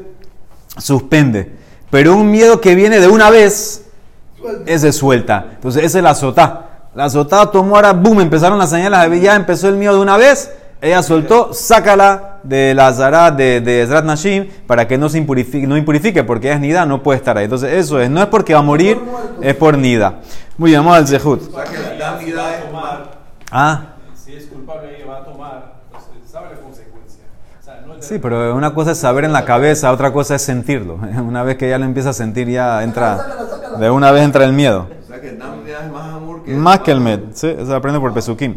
suspende. 0.78 1.52
Pero 1.90 2.16
un 2.16 2.30
miedo 2.30 2.60
que 2.60 2.74
viene 2.74 3.00
de 3.00 3.08
una 3.08 3.30
vez, 3.30 3.86
ese 4.66 4.92
suelta. 4.92 5.46
Entonces, 5.54 5.84
esa 5.84 5.98
es 5.98 6.04
la 6.04 6.10
azotá. 6.10 6.62
La 6.94 7.04
azotá 7.04 7.50
tomó 7.50 7.76
ahora, 7.76 7.92
boom, 7.92 8.20
empezaron 8.20 8.58
las 8.58 8.70
señales, 8.70 9.20
ya 9.20 9.36
empezó 9.36 9.68
el 9.68 9.76
miedo 9.76 9.94
de 9.94 10.00
una 10.00 10.16
vez, 10.16 10.50
ella 10.80 11.02
soltó, 11.02 11.52
sácala 11.52 12.38
de 12.42 12.74
la 12.74 12.92
Zara 12.92 13.30
de, 13.30 13.60
de 13.60 13.82
Ezrat 13.82 14.04
Nashim 14.04 14.46
para 14.66 14.86
que 14.86 14.98
no 14.98 15.08
se 15.08 15.18
impurifique, 15.18 15.66
no 15.66 15.76
impurifique, 15.76 16.22
porque 16.22 16.52
es 16.52 16.60
Nida, 16.60 16.86
no 16.86 17.02
puede 17.02 17.18
estar 17.18 17.36
ahí. 17.36 17.44
Entonces, 17.44 17.72
eso 17.72 18.00
es, 18.00 18.10
no 18.10 18.20
es 18.20 18.26
porque 18.28 18.54
va 18.54 18.60
a 18.60 18.62
morir, 18.62 19.00
es 19.40 19.54
por 19.54 19.76
Nida. 19.76 20.20
Muy 20.56 20.70
bien, 20.70 20.80
vamos 20.80 20.98
al 20.98 21.08
Zehut. 21.08 21.42
O 21.48 21.54
sea 21.54 21.64
que 21.64 21.78
la, 21.78 22.12
la 22.12 22.18
vida 22.18 22.56
es 22.56 22.66
tomar. 22.66 23.10
Ah, 23.50 23.95
culpable, 24.66 24.96
ella 24.96 25.06
va 25.06 25.18
a 25.18 25.24
tomar, 25.24 25.72
pues, 25.90 26.02
sabe 26.30 26.48
la 26.54 26.60
consecuencia. 26.60 27.24
O 27.60 27.64
sea, 27.64 27.82
no 27.86 27.94
es 27.94 28.00
de- 28.00 28.06
sí, 28.06 28.18
pero 28.20 28.54
una 28.54 28.74
cosa 28.74 28.92
es 28.92 28.98
saber 28.98 29.24
en 29.24 29.32
la 29.32 29.44
cabeza, 29.44 29.92
otra 29.92 30.12
cosa 30.12 30.34
es 30.34 30.42
sentirlo. 30.42 30.94
Una 31.26 31.42
vez 31.42 31.56
que 31.56 31.68
ya 31.68 31.78
lo 31.78 31.84
empieza 31.84 32.10
a 32.10 32.12
sentir, 32.12 32.48
ya 32.48 32.82
entra, 32.82 33.18
de 33.78 33.90
una 33.90 34.10
vez 34.10 34.22
entra 34.24 34.44
el 34.44 34.52
miedo. 34.52 34.88
O 35.04 35.06
sea 35.06 35.20
que 35.20 35.28
es 35.28 35.38
más 35.92 36.14
amor 36.14 36.42
que. 36.42 36.52
Más 36.54 36.80
que 36.80 36.90
el 36.92 37.00
med, 37.00 37.20
¿sí? 37.32 37.54
se 37.64 37.74
aprende 37.74 38.00
por 38.00 38.12
Pesukim. 38.12 38.56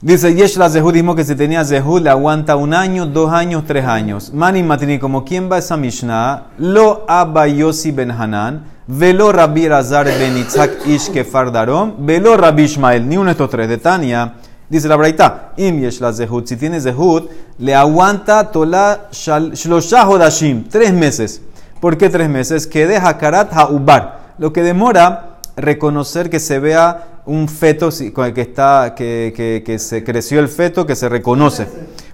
Dice 0.00 0.34
Yesh 0.34 0.56
la 0.56 0.68
Zehud, 0.68 0.92
dijimos 0.92 1.16
que 1.16 1.24
si 1.24 1.34
tenía 1.34 1.64
Zehud 1.64 2.02
le 2.02 2.10
aguanta 2.10 2.56
un 2.56 2.74
año, 2.74 3.06
dos 3.06 3.32
años, 3.32 3.64
tres 3.66 3.86
años. 3.86 4.32
Mani 4.34 4.62
Matini, 4.62 4.98
como 4.98 5.24
quién 5.24 5.50
va 5.50 5.58
esa 5.58 5.76
Mishnah, 5.78 6.48
lo 6.58 7.06
Abba 7.08 7.46
Yossi 7.46 7.90
ben 7.90 8.10
Hanan, 8.10 8.64
velo 8.86 9.32
Rabbi 9.32 9.66
Razar 9.66 10.04
ben 10.06 10.36
Itzhak 10.36 10.86
Ish 10.86 11.10
Kefar 11.10 11.50
Darom, 11.50 11.94
velo 12.04 12.36
Rabbi 12.36 12.64
Ishmael, 12.64 13.08
ni 13.08 13.16
uno 13.16 13.26
de 13.26 13.30
estos 13.32 13.48
tres. 13.48 13.66
De 13.66 13.78
Tania, 13.78 14.34
dice 14.76 14.88
la 14.88 14.96
Braita, 14.96 15.52
Im 15.56 15.80
Yesh 15.80 16.00
la 16.00 16.12
Zehud, 16.12 16.46
si 16.46 16.56
tiene 16.56 16.80
Zehud, 16.80 17.24
le 17.58 17.74
aguanta 17.74 18.50
Tola 18.50 19.08
Shlosha 19.12 20.08
Hodashim, 20.08 20.64
tres 20.68 20.92
meses. 20.92 21.40
¿Por 21.80 21.96
qué 21.98 22.08
tres 22.08 22.28
meses? 22.28 22.66
Que 22.66 22.86
deja 22.86 23.18
Karat 23.18 23.52
Haubar, 23.52 24.34
lo 24.38 24.52
que 24.52 24.62
demora 24.62 25.38
reconocer 25.56 26.30
que 26.30 26.40
se 26.40 26.58
vea 26.58 27.20
un 27.26 27.48
feto 27.48 27.90
si- 27.90 28.10
con 28.10 28.26
el 28.26 28.34
que 28.34 28.42
está 28.42 28.94
que, 28.96 29.32
que- 29.36 29.62
que 29.64 29.78
se 29.78 30.02
creció 30.04 30.40
el 30.40 30.48
feto 30.48 30.84
que 30.86 30.96
se 30.96 31.08
reconoce. 31.08 31.66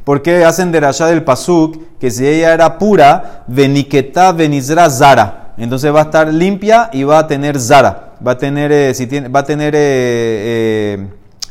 Porque 0.04 0.44
hacen 0.44 0.70
de 0.72 0.80
Rasha 0.80 1.06
del 1.06 1.24
pasuk 1.24 1.78
que 1.98 2.10
si 2.10 2.26
ella 2.26 2.52
era 2.54 2.78
pura 2.78 3.44
veniketa 3.48 4.32
venizra 4.32 4.88
zara 4.90 5.52
entonces 5.58 5.92
va 5.94 6.00
a 6.00 6.04
estar 6.04 6.32
limpia 6.32 6.88
y 6.92 7.02
va 7.04 7.18
a 7.18 7.26
tener 7.26 7.58
zara. 7.60 8.12
Va 8.26 8.32
a 8.32 8.38
tener 8.38 8.70
eh, 8.72 8.94
si 8.94 9.06
tiene, 9.06 9.28
va 9.28 9.40
a 9.40 9.44
tener 9.44 9.74
eh, 9.74 9.78
eh, 9.80 11.08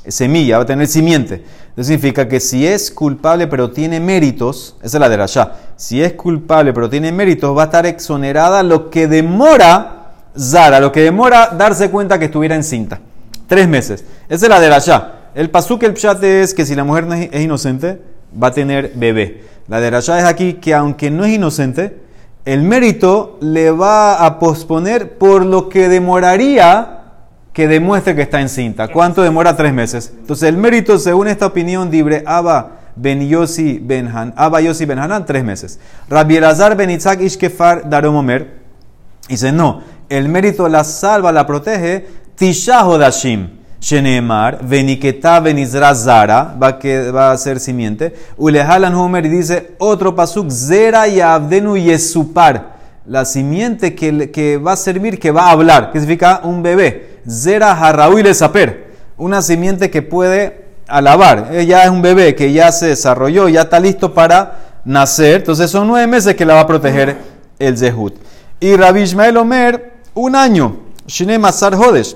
semilla 0.08 0.58
va 0.58 0.64
a 0.64 0.68
tener 0.68 0.88
simiente 0.88 1.44
eso 1.76 1.84
significa 1.84 2.28
que 2.28 2.40
si 2.40 2.66
es 2.66 2.92
culpable 2.92 3.48
pero 3.48 3.72
tiene 3.72 4.00
méritos 4.00 4.76
esa 4.82 4.98
es 4.98 5.02
la 5.02 5.10
de 5.10 5.18
Rasha 5.18 5.54
si 5.76 6.02
es 6.02 6.14
culpable 6.14 6.74
pero 6.74 6.90
tiene 6.90 7.12
méritos 7.12 7.58
va 7.58 7.64
a 7.64 7.66
estar 7.66 7.86
exonerada 7.86 8.64
lo 8.64 8.90
que 8.90 9.08
demora 9.08 10.00
Zara, 10.38 10.80
lo 10.80 10.92
que 10.92 11.02
demora 11.02 11.50
darse 11.58 11.90
cuenta 11.90 12.20
que 12.20 12.26
estuviera 12.26 12.56
encinta. 12.56 13.00
Tres 13.48 13.68
meses. 13.68 14.06
Esa 14.28 14.46
es 14.46 14.50
la 14.50 14.60
de 14.60 14.70
Rasha. 14.70 15.14
El 15.36 15.50
pasuk, 15.50 15.84
el 15.84 15.94
pshat 15.94 16.24
es 16.24 16.54
que 16.54 16.66
si 16.66 16.76
la 16.76 16.84
mujer 16.84 17.06
no 17.06 17.14
es, 17.14 17.42
inocente, 17.42 18.02
va 18.42 18.48
a 18.48 18.52
tener 18.52 18.94
bebé. 18.96 19.44
La 19.68 19.80
de 19.80 19.90
Rasha 19.90 20.20
es 20.20 20.26
aquí 20.26 20.54
que 20.56 20.74
aunque 20.74 21.12
no 21.12 21.26
es 21.26 21.34
inocente, 21.34 22.00
el 22.46 22.64
mérito 22.64 23.38
le 23.42 23.72
va 23.72 24.26
a 24.26 24.40
posponer 24.40 25.18
por 25.18 25.46
lo 25.46 25.70
que 25.70 25.90
demoraría 25.90 26.99
que 27.60 27.68
demuestre 27.68 28.16
que 28.16 28.22
está 28.22 28.40
encinta. 28.40 28.88
¿Cuánto 28.88 29.22
demora? 29.22 29.54
Tres 29.58 29.74
meses. 29.74 30.14
Entonces 30.18 30.48
el 30.48 30.56
mérito, 30.56 30.98
según 30.98 31.28
esta 31.28 31.46
opinión, 31.46 31.92
libre 31.92 32.24
Abba 32.26 32.80
ben 32.96 33.28
Yossi 33.28 33.80
ben 33.84 34.08
Han, 34.08 34.34
Abba 34.38 34.62
Yossi 34.62 34.86
ben 34.86 34.98
Hanan, 34.98 35.26
tres 35.26 35.44
meses. 35.44 35.78
Rabbi 36.08 36.38
Elazar 36.38 36.78
ben 36.78 36.90
Itzhak 36.90 37.20
Ishkefar 37.20 37.90
Darom 37.90 38.16
Omer, 38.16 38.60
Dice, 39.28 39.52
no, 39.52 39.82
el 40.08 40.30
mérito 40.30 40.70
la 40.70 40.86
salva, 40.86 41.34
la 41.34 41.46
protege. 41.46 42.08
Tisha 42.36 42.88
Hodashim, 42.88 43.50
Sheneemar, 43.82 44.66
Veniketa 44.66 45.42
Benizra 45.42 45.94
Zara, 45.94 46.56
va, 46.64 46.80
que, 46.80 47.12
va 47.12 47.32
a 47.32 47.38
ser 47.38 47.60
simiente. 47.60 48.16
Ulehalan 48.38 48.96
Homer 48.96 49.26
y 49.26 49.30
dice 49.30 49.76
otro 49.80 50.16
pasuk, 50.16 50.50
Zera 50.50 51.10
y 51.10 51.20
Yesupar, 51.84 52.78
la 53.06 53.26
simiente 53.26 53.94
que, 53.96 54.32
que 54.32 54.58
va 54.58 54.72
a 54.72 54.78
servir, 54.78 55.20
que 55.20 55.32
va 55.32 55.48
a 55.48 55.52
hablar, 55.52 55.92
que 55.92 56.00
significa 56.00 56.40
un 56.46 56.64
bebé. 56.64 57.09
Zera 57.30 57.72
Harraú 57.72 58.20
y 58.20 58.34
Saper, 58.34 58.94
una 59.18 59.42
simiente 59.42 59.90
que 59.90 60.02
puede 60.02 60.66
alabar. 60.88 61.50
Ella 61.54 61.84
es 61.84 61.90
un 61.90 62.02
bebé 62.02 62.36
que 62.36 62.52
ya 62.52 62.72
se 62.72 62.88
desarrolló, 62.88 63.48
ya 63.48 63.62
está 63.62 63.80
listo 63.80 64.14
para 64.14 64.60
nacer. 64.86 65.38
Entonces 65.38 65.70
son 65.70 65.88
nueve 65.88 66.08
meses 66.08 66.36
que 66.36 66.46
la 66.46 66.56
va 66.56 66.62
a 66.62 66.68
proteger 66.68 67.18
el 67.60 67.78
Zehut. 67.78 68.16
Y 68.60 68.76
Rabbi 68.76 69.02
Ishmael 69.02 69.38
Omer, 69.38 69.94
un 70.16 70.36
año. 70.36 70.78
Shine 71.06 71.40
Masar 71.40 71.76
Hodesh. 71.76 72.16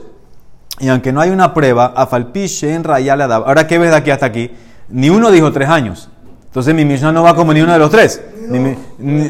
Y 0.80 0.88
aunque 0.90 1.12
no 1.12 1.22
hay 1.22 1.30
una 1.30 1.54
prueba, 1.54 1.94
Afalpi 1.96 2.48
Shen 2.48 2.84
Rayal 2.84 3.22
Adab. 3.22 3.44
Ahora, 3.48 3.68
¿qué 3.68 3.78
ves 3.78 3.92
de 3.92 3.98
aquí 3.98 4.12
hasta 4.12 4.26
aquí? 4.26 4.52
Ni 4.90 5.10
uno 5.10 5.32
dijo 5.32 5.52
tres 5.52 5.70
años. 5.70 6.10
Entonces 6.46 6.76
mi 6.76 6.86
Mishnah 6.86 7.12
no 7.12 7.24
va 7.24 7.36
como 7.36 7.52
ni 7.52 7.62
uno 7.62 7.74
de 7.74 7.80
los 7.80 7.90
tres. 7.90 8.22
Ni, 8.48 8.60
ni- 8.60 8.76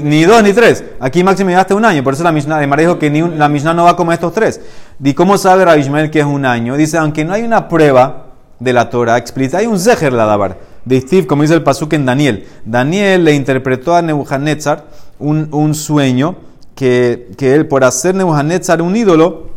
ni 0.02 0.24
dos 0.26 0.44
ni 0.44 0.52
tres. 0.52 0.84
Aquí 1.00 1.24
máximo 1.24 1.50
llegaste 1.52 1.74
un 1.74 1.86
año. 1.86 2.04
Por 2.04 2.14
eso 2.14 2.24
la 2.24 2.34
Mishnah 2.34 2.60
de 2.60 2.78
dijo 2.78 3.00
que 3.00 3.10
ni 3.10 3.22
la 3.22 3.48
Mishnah 3.48 3.74
no 3.74 3.86
va 3.86 3.96
como 3.96 4.12
estos 4.12 4.34
tres. 4.34 4.60
¿Y 5.02 5.14
cómo 5.14 5.38
sabe 5.38 5.66
Rabbi 5.66 5.82
Ishmael 5.82 6.10
que 6.12 6.20
es 6.20 6.26
un 6.26 6.46
año? 6.46 6.76
Dice, 6.76 6.98
aunque 6.98 7.24
no 7.24 7.34
hay 7.34 7.44
una 7.44 7.68
prueba 7.68 8.28
de 8.60 8.74
la 8.74 8.90
Torah 8.90 9.18
explícita, 9.18 9.60
hay 9.60 9.68
un 9.68 9.80
Zeher 9.80 10.14
la 10.14 10.26
Dabar. 10.26 10.58
De 10.86 11.00
Steve, 11.00 11.26
como 11.26 11.44
dice 11.44 11.54
el 11.54 11.64
pasuk 11.64 11.94
en 11.94 12.06
Daniel. 12.06 12.46
Daniel 12.66 13.24
le 13.24 13.34
interpretó 13.34 13.96
a 13.96 14.02
Nebuchadnezzar 14.02 14.86
un, 15.20 15.48
un 15.52 15.74
sueño 15.76 16.36
que, 16.76 17.32
que 17.38 17.56
él, 17.56 17.68
por 17.68 17.84
hacer 17.86 18.16
Nebuchadnezzar 18.16 18.82
un 18.82 18.96
ídolo, 18.96 19.54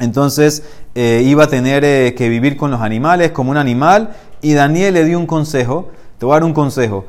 entonces 0.00 0.62
eh, 0.94 1.22
iba 1.24 1.44
a 1.44 1.46
tener 1.46 1.84
eh, 1.84 2.14
que 2.16 2.28
vivir 2.28 2.56
con 2.56 2.70
los 2.70 2.80
animales 2.80 3.30
como 3.32 3.50
un 3.50 3.56
animal. 3.56 4.10
Y 4.42 4.54
Daniel 4.54 4.94
le 4.94 5.04
dio 5.04 5.18
un 5.18 5.26
consejo. 5.26 5.90
Te 6.18 6.26
voy 6.26 6.34
a 6.34 6.36
dar 6.36 6.44
un 6.44 6.52
consejo. 6.52 7.04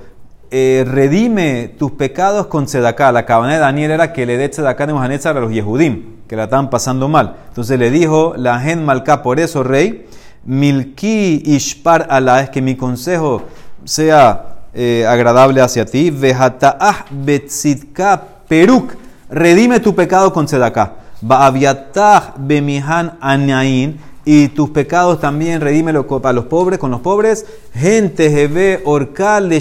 Eh, 0.49 0.85
redime 0.87 1.73
tus 1.77 1.91
pecados 1.91 2.47
con 2.47 2.65
tzedaká. 2.65 3.11
La 3.11 3.25
cabana 3.25 3.53
de 3.53 3.59
Daniel 3.59 3.91
era 3.91 4.13
que 4.13 4.25
le 4.25 4.37
dé 4.37 4.49
tzedaká 4.49 4.85
de 4.85 4.87
Nebuchadnezzar 4.87 5.37
a 5.37 5.41
los 5.41 5.51
Yehudim, 5.51 6.16
que 6.27 6.35
la 6.35 6.45
estaban 6.45 6.69
pasando 6.69 7.07
mal. 7.07 7.35
Entonces 7.49 7.79
le 7.79 7.89
dijo 7.91 8.33
la 8.37 8.59
gen 8.59 8.85
malká, 8.85 9.23
por 9.23 9.39
eso, 9.39 9.63
rey, 9.63 10.07
milki 10.45 11.41
ishpar 11.45 12.07
ala, 12.09 12.41
es 12.41 12.49
que 12.49 12.61
mi 12.61 12.75
consejo 12.75 13.43
sea 13.83 14.57
eh, 14.73 15.05
agradable 15.07 15.61
hacia 15.61 15.85
ti. 15.85 16.09
Vejataah 16.11 17.05
betzidka 17.11 18.21
peruk, 18.47 18.93
redime 19.29 19.79
tu 19.79 19.95
pecado 19.95 20.33
con 20.33 20.45
tzedaká. 20.45 20.93
Ba'aviatah 21.21 22.35
bemihan 22.37 23.17
anain, 23.19 23.99
y 24.29 24.49
tus 24.49 24.71
pecados 24.71 25.21
también 25.21 25.61
redímelo 25.61 26.05
para 26.05 26.33
los 26.33 26.45
pobres, 26.45 26.79
con 26.79 26.91
los 26.91 26.99
pobres. 26.99 27.45
Gente 27.73 28.29
jebe 28.29 28.81
orkal. 28.83 29.53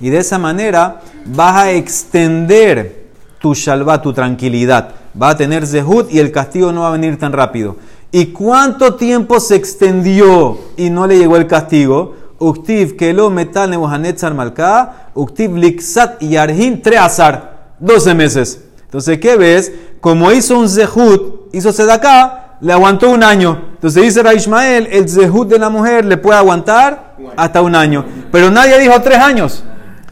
Y 0.00 0.10
de 0.10 0.18
esa 0.18 0.36
manera 0.36 1.00
vas 1.24 1.54
a 1.54 1.70
extender 1.70 3.06
tu 3.38 3.54
shalva, 3.54 4.02
tu 4.02 4.12
tranquilidad. 4.12 4.90
Va 5.20 5.30
a 5.30 5.36
tener 5.36 5.66
zehut 5.66 6.12
y 6.12 6.18
el 6.18 6.30
castigo 6.30 6.72
no 6.72 6.82
va 6.82 6.88
a 6.88 6.92
venir 6.92 7.18
tan 7.18 7.32
rápido. 7.32 7.76
¿Y 8.10 8.26
cuánto 8.26 8.94
tiempo 8.94 9.40
se 9.40 9.56
extendió 9.56 10.58
y 10.76 10.90
no 10.90 11.06
le 11.06 11.18
llegó 11.18 11.36
el 11.36 11.46
castigo? 11.46 12.14
Uktiv 12.38 12.96
kelo 12.96 13.30
metal 13.30 13.68
nebuhanetzar 13.70 14.32
malka, 14.32 15.10
uktiv 15.14 15.56
liksat 15.56 16.22
y 16.22 16.36
arhin 16.36 16.80
treazar, 16.80 17.74
12 17.80 18.14
meses. 18.14 18.64
Entonces, 18.84 19.18
¿qué 19.18 19.36
ves? 19.36 19.72
Como 20.00 20.30
hizo 20.30 20.58
un 20.58 20.68
zehut, 20.68 21.48
hizo 21.52 21.72
sedaká, 21.72 22.56
le 22.60 22.72
aguantó 22.72 23.10
un 23.10 23.22
año. 23.22 23.60
Entonces 23.74 24.02
dice 24.02 24.22
Ra 24.22 24.34
Ishmael, 24.34 24.88
el 24.90 25.08
zehut 25.08 25.48
de 25.48 25.58
la 25.58 25.68
mujer 25.68 26.04
le 26.04 26.16
puede 26.16 26.38
aguantar 26.38 27.16
hasta 27.36 27.60
un 27.60 27.74
año. 27.74 28.04
Pero 28.32 28.50
nadie 28.50 28.78
dijo 28.78 29.00
tres 29.02 29.18
años. 29.18 29.64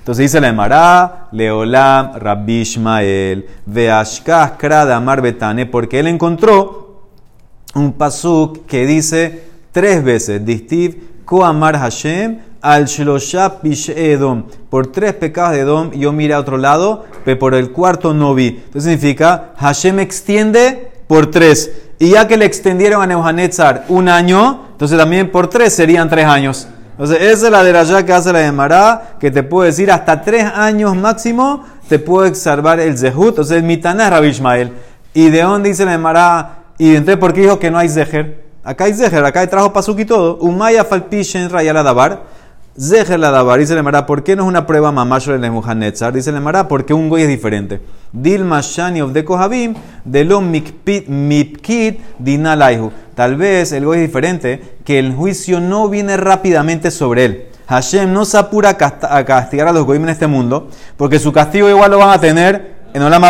Entonces 0.06 0.30
dice 0.30 0.40
la 0.40 0.50
Emara, 0.50 1.26
Leolam, 1.32 2.12
Rabbi 2.14 2.60
Ishmael, 2.60 3.44
Veashkah 3.66 4.56
Krada 4.56 4.94
Amar 4.94 5.20
Betane, 5.20 5.66
porque 5.66 5.98
él 5.98 6.06
encontró 6.06 7.00
un 7.74 7.92
pasuk 7.92 8.66
que 8.66 8.86
dice 8.86 9.48
tres 9.72 10.04
veces, 10.04 10.46
Distiv, 10.46 11.24
Koamar 11.24 11.76
Hashem, 11.76 12.38
al 12.62 12.84
Shlosha 12.84 13.58
Edom. 13.96 14.44
Por 14.70 14.92
tres 14.92 15.12
pecados 15.14 15.54
de 15.54 15.62
Edom 15.62 15.90
yo 15.90 16.12
miré 16.12 16.34
a 16.34 16.38
otro 16.38 16.56
lado, 16.56 17.04
pero 17.24 17.40
por 17.40 17.54
el 17.56 17.72
cuarto 17.72 18.14
no 18.14 18.32
vi. 18.32 18.62
Entonces 18.64 18.84
significa, 18.84 19.54
Hashem 19.56 19.98
extiende 19.98 20.88
por 21.08 21.32
tres. 21.32 21.72
Y 21.98 22.10
ya 22.10 22.28
que 22.28 22.36
le 22.36 22.44
extendieron 22.44 23.02
a 23.02 23.08
Nebuchadnezzar 23.08 23.86
un 23.88 24.08
año, 24.08 24.66
entonces 24.70 24.96
también 24.96 25.32
por 25.32 25.48
tres 25.48 25.72
serían 25.72 26.08
tres 26.08 26.26
años. 26.26 26.68
Entonces, 26.98 27.18
esa 27.20 27.46
es 27.46 27.52
la 27.52 27.62
de 27.62 27.72
la 27.74 28.06
que 28.06 28.12
hace 28.12 28.32
la 28.32 28.46
Emara, 28.46 29.16
que 29.20 29.30
te 29.30 29.42
puede 29.42 29.68
decir 29.68 29.92
hasta 29.92 30.22
tres 30.22 30.44
años 30.44 30.96
máximo 30.96 31.62
te 31.90 31.98
puede 31.98 32.34
salvar 32.34 32.80
el 32.80 32.96
Zehut. 32.96 33.28
Entonces, 33.28 33.62
mi 33.62 33.76
Taná 33.76 34.04
es 34.04 34.10
Rabbi 34.10 34.28
Ishmael. 34.28 34.72
¿Y 35.12 35.28
de 35.28 35.42
dónde 35.42 35.68
dice 35.68 35.84
la 35.84 35.92
Emara? 35.92 36.64
Y 36.78 36.96
entonces, 36.96 37.18
¿por 37.18 37.34
qué 37.34 37.42
dijo 37.42 37.58
que 37.58 37.70
no 37.70 37.78
hay 37.78 37.90
Zeher? 37.90 38.44
Acá 38.64 38.84
hay 38.84 38.94
Zeher, 38.94 39.24
acá 39.24 39.40
hay 39.40 39.46
trajo 39.46 39.72
pasuk 39.72 39.98
y 40.00 40.04
todo. 40.06 40.38
Umaya 40.38 40.84
falpishen 40.84 41.50
rayala 41.50 41.82
dabar. 41.82 42.22
Zeher 42.78 43.18
la 43.18 43.30
dabar, 43.30 43.58
dice 43.58 43.74
la 43.74 43.82
Mara, 43.82 44.04
¿por 44.04 44.22
qué 44.22 44.36
no 44.36 44.42
es 44.42 44.48
una 44.48 44.66
prueba 44.66 44.92
mamash 44.92 45.28
de 45.28 45.38
Nebuchadnezzar? 45.38 46.12
Dice 46.12 46.30
la 46.30 46.40
Mara, 46.40 46.68
porque 46.68 46.92
un 46.92 47.08
goy 47.08 47.22
es 47.22 47.28
diferente. 47.28 47.80
Dilma 48.12 48.60
Shani 48.60 49.00
of 49.00 49.12
de 49.12 49.24
Kohabim, 49.24 49.74
de 50.04 50.24
lo 50.24 50.42
mipkit 50.42 52.00
dinalaihu. 52.18 52.92
Tal 53.14 53.36
vez 53.36 53.72
el 53.72 53.86
goy 53.86 53.98
es 53.98 54.02
diferente, 54.06 54.78
que 54.84 54.98
el 54.98 55.14
juicio 55.14 55.58
no 55.58 55.88
viene 55.88 56.18
rápidamente 56.18 56.90
sobre 56.90 57.24
él. 57.24 57.46
Hashem 57.68 58.12
no 58.12 58.24
se 58.24 58.36
apura 58.38 58.70
a 58.70 58.78
cast- 58.78 59.08
a 59.10 59.24
castigar 59.24 59.68
a 59.68 59.72
los 59.72 59.84
goyim 59.86 60.04
en 60.04 60.10
este 60.10 60.26
mundo, 60.26 60.68
porque 60.96 61.18
su 61.18 61.32
castigo 61.32 61.68
igual 61.70 61.90
lo 61.90 61.98
van 61.98 62.10
a 62.10 62.20
tener 62.20 62.76
en 62.92 63.02
Olam. 63.02 63.24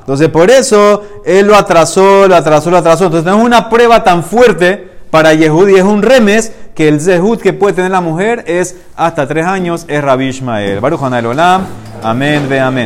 Entonces, 0.00 0.28
por 0.28 0.50
eso, 0.50 1.02
él 1.24 1.46
lo 1.46 1.56
atrasó, 1.56 2.28
lo 2.28 2.36
atrasó, 2.36 2.70
lo 2.70 2.76
atrasó. 2.76 3.06
Entonces, 3.06 3.30
no 3.30 3.38
es 3.38 3.44
una 3.44 3.68
prueba 3.68 4.04
tan 4.04 4.22
fuerte 4.22 4.88
para 5.10 5.32
Yehudi, 5.32 5.76
es 5.76 5.82
un 5.82 6.02
remes 6.02 6.52
que 6.74 6.88
el 6.88 7.00
zehut 7.00 7.40
que 7.40 7.52
puede 7.52 7.74
tener 7.74 7.90
la 7.90 8.00
mujer 8.00 8.44
es 8.46 8.76
hasta 8.96 9.26
tres 9.26 9.46
años, 9.46 9.84
es 9.88 10.02
Rabbi 10.02 10.28
Ishmael. 10.28 10.80
Baruch 10.80 11.02
Olam, 11.02 11.66
amén, 12.02 12.46
ve 12.48 12.60
amén. 12.60 12.82